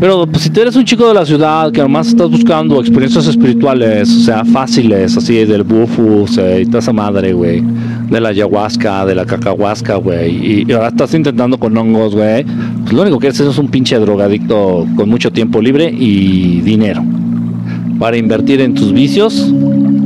[0.00, 3.26] Pero pues, si tú eres un chico de la ciudad que además estás buscando experiencias
[3.26, 7.62] espirituales, o sea, fáciles, así del bufus y toda esa madre, güey,
[8.08, 12.46] de la ayahuasca, de la cacahuasca, güey, y, ahora estás intentando con hongos, güey,
[12.82, 17.04] pues lo único que eres es un pinche drogadicto con mucho tiempo libre y dinero
[17.98, 19.52] para invertir en tus vicios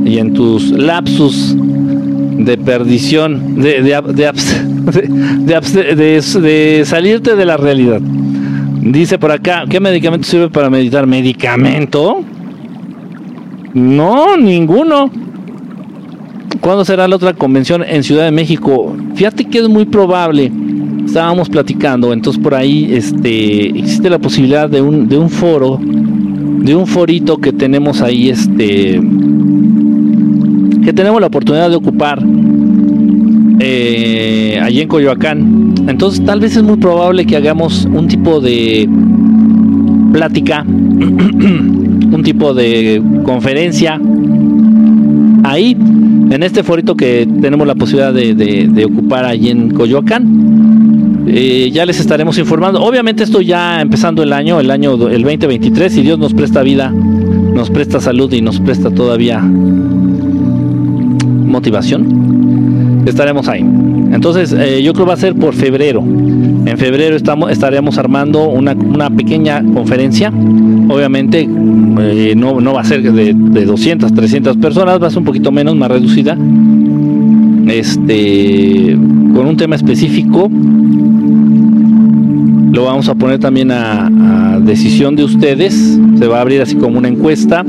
[0.03, 1.55] y en tus lapsus
[2.45, 4.31] de perdición, de, de, de,
[6.41, 7.99] de, salirte de la realidad.
[8.01, 11.07] Dice por acá, ¿qué medicamento sirve para meditar?
[11.07, 12.23] ¿Medicamento?
[13.73, 15.09] No, ninguno.
[16.61, 18.95] ¿Cuándo será la otra convención en Ciudad de México?
[19.15, 20.51] Fíjate que es muy probable.
[21.05, 26.75] Estábamos platicando, entonces por ahí este, existe la posibilidad de un, de un foro, de
[26.75, 28.99] un forito que tenemos ahí, este,
[30.85, 32.23] que tenemos la oportunidad de ocupar
[33.59, 35.73] eh, allí en Coyoacán.
[35.87, 38.87] Entonces tal vez es muy probable que hagamos un tipo de
[40.13, 43.99] plática, un tipo de conferencia
[45.43, 45.75] ahí,
[46.29, 51.25] en este forito que tenemos la posibilidad de, ocupar allí en Coyoacán.
[51.27, 52.79] Eh, ya les estaremos informando.
[52.83, 56.91] Obviamente esto ya empezando el año, el año el 2023, si Dios nos presta vida,
[56.91, 59.43] nos presta salud y nos presta todavía
[61.55, 63.61] motivación, estaremos ahí.
[63.61, 66.01] Entonces, eh, yo creo va a ser por febrero.
[66.01, 70.31] En febrero estamos, estaremos armando una, una pequeña conferencia.
[70.89, 71.47] Obviamente,
[71.99, 75.25] eh, no, no, va a ser de, de, 200, 300 personas, va a ser un
[75.25, 76.37] poquito menos, más reducida.
[77.67, 78.97] Este,
[79.33, 80.49] con un tema específico.
[82.71, 84.09] Lo vamos a poner también a
[84.65, 85.99] decisión de ustedes.
[86.17, 87.63] Se va a abrir así como una encuesta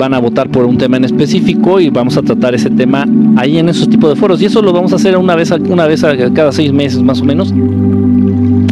[0.00, 3.58] van a votar por un tema en específico y vamos a tratar ese tema ahí
[3.58, 4.40] en esos tipos de foros.
[4.40, 7.20] Y eso lo vamos a hacer una vez, una vez a cada seis meses más
[7.20, 7.52] o menos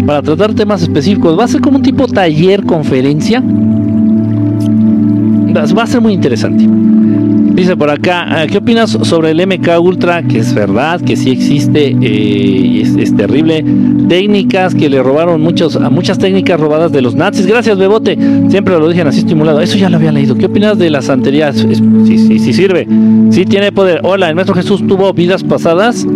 [0.07, 1.39] para tratar temas específicos.
[1.39, 3.43] Va a ser como un tipo taller, conferencia.
[5.55, 6.65] Va a ser muy interesante.
[7.53, 10.23] Dice por acá, ¿qué opinas sobre el MK Ultra?
[10.23, 13.65] Que es verdad, que sí existe, eh, es, terrible.
[14.09, 17.47] Técnicas que le robaron muchos, a muchas técnicas robadas de los nazis.
[17.47, 18.17] Gracias, Bebote.
[18.49, 19.61] Siempre lo dije así estimulado.
[19.61, 20.37] Eso ya lo había leído.
[20.37, 21.53] ¿Qué opinas de la santería?
[21.53, 21.75] Sí,
[22.07, 22.87] sí, sí sirve.
[23.31, 24.01] Sí tiene poder.
[24.05, 26.07] Hola, el Maestro Jesús tuvo vidas pasadas.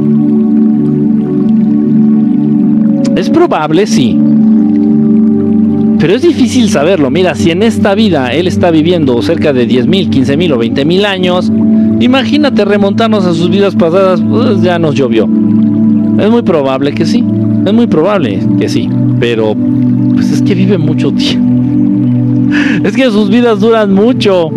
[3.17, 4.19] Es probable, sí.
[6.03, 7.13] Pero es difícil saberlo.
[7.13, 11.53] Mira, si en esta vida él está viviendo cerca de 10.000, 15.000 o 20.000 años,
[12.01, 15.29] imagínate remontarnos a sus vidas pasadas, pues ya nos llovió.
[16.19, 17.25] Es muy probable que sí.
[17.65, 18.91] Es muy probable que sí.
[19.21, 19.55] Pero,
[20.15, 21.53] pues es que vive mucho tiempo.
[22.83, 24.51] Es que sus vidas duran mucho.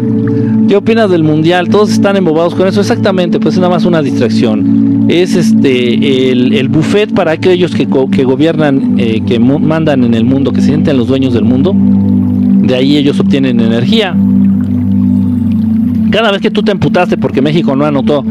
[0.67, 1.69] ¿Qué opinas del mundial?
[1.69, 2.81] Todos están embobados con eso.
[2.81, 4.84] Exactamente, pues es nada más una distracción.
[5.07, 10.51] Es este el, buffet para aquellos que, que gobiernan, eh, que mandan en el mundo,
[10.51, 11.73] que se sienten los dueños del mundo.
[11.75, 14.15] De ahí ellos obtienen energía.
[16.09, 18.23] Cada vez que tú te emputaste porque México no anotó,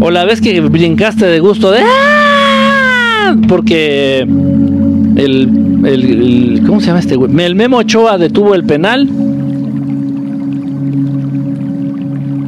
[0.00, 3.36] o la vez que brincaste de gusto de ¡Ah!
[3.48, 7.30] porque el, el, ¿cómo se llama este güey?
[7.44, 9.08] El Memo Ochoa detuvo el penal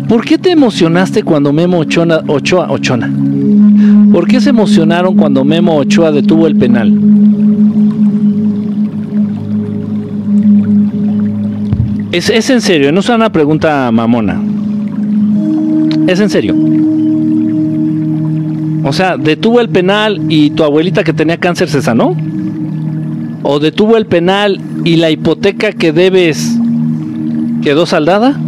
[0.08, 3.12] ¿Por qué te emocionaste cuando Memo Ochoa, Ochoa, Ochona?
[4.12, 6.92] ¿Por qué se emocionaron cuando Memo Ochoa detuvo el penal?
[12.12, 14.40] Es, es en serio, no es una pregunta mamona.
[16.06, 16.54] Es en serio.
[18.84, 22.16] O sea, detuvo el penal y tu abuelita que tenía cáncer se sanó.
[23.42, 26.56] O detuvo el penal y la hipoteca que debes
[27.62, 28.38] quedó saldada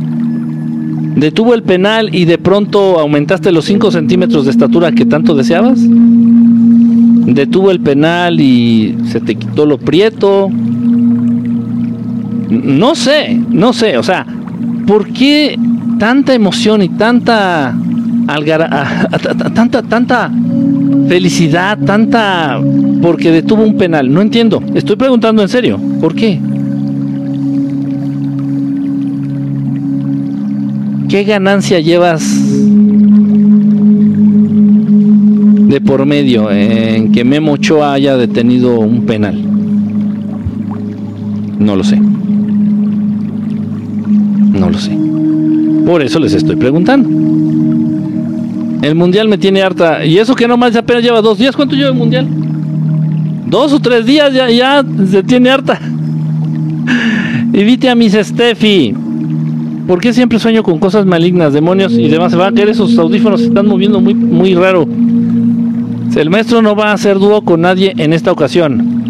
[1.16, 5.78] detuvo el penal y de pronto aumentaste los 5 centímetros de estatura que tanto deseabas.
[5.80, 10.48] Detuvo el penal y se te quitó lo prieto.
[12.50, 14.26] No sé, no sé, o sea,
[14.86, 15.58] ¿por qué
[15.98, 17.76] tanta emoción y tanta
[19.54, 20.30] tanta tanta
[21.08, 22.60] felicidad, tanta
[23.02, 24.12] porque detuvo un penal?
[24.12, 24.62] No entiendo.
[24.74, 26.40] Estoy preguntando en serio, ¿por qué?
[31.10, 32.22] ¿Qué ganancia llevas
[35.68, 39.36] de por medio en que Memo Ochoa haya detenido un penal?
[41.58, 41.96] No lo sé.
[44.52, 44.96] No lo sé.
[45.84, 47.08] Por eso les estoy preguntando.
[48.80, 50.04] El mundial me tiene harta.
[50.04, 51.56] Y eso que nomás apenas lleva dos días.
[51.56, 52.28] ¿Cuánto lleva el mundial?
[53.48, 55.80] Dos o tres días ya, ya se tiene harta.
[57.52, 59.09] Invite a mis Steffi.
[59.90, 62.30] ¿Por qué siempre sueño con cosas malignas, demonios y demás?
[62.30, 64.86] Se van a caer esos audífonos, se están moviendo muy, muy raro.
[66.14, 69.02] El maestro no va a hacer dúo con nadie en esta ocasión.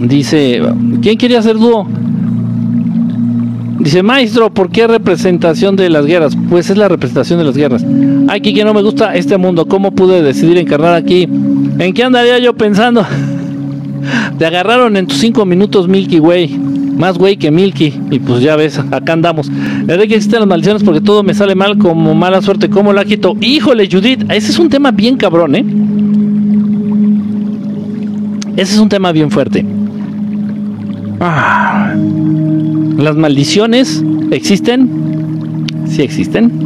[0.00, 0.62] Dice,
[1.02, 1.88] ¿quién quería hacer dúo?
[3.80, 6.38] Dice, maestro, ¿por qué representación de las guerras?
[6.48, 7.84] Pues es la representación de las guerras.
[8.28, 11.24] Aquí que no me gusta este mundo, ¿cómo pude decidir encarnar aquí?
[11.24, 13.04] ¿En qué andaría yo pensando?
[14.38, 16.75] Te agarraron en tus cinco minutos, Milky Way.
[16.96, 17.92] Más güey que Milky.
[18.10, 19.48] Y pues ya ves, acá andamos.
[19.48, 22.70] La verdad que existen las maldiciones porque todo me sale mal como mala suerte.
[22.70, 23.34] ¿Cómo la quito?
[23.40, 25.64] Híjole, Judith, ese es un tema bien cabrón, ¿eh?
[28.56, 29.64] Ese es un tema bien fuerte.
[31.20, 31.94] Ah.
[32.96, 35.66] ¿Las maldiciones existen?
[35.86, 36.64] Sí existen.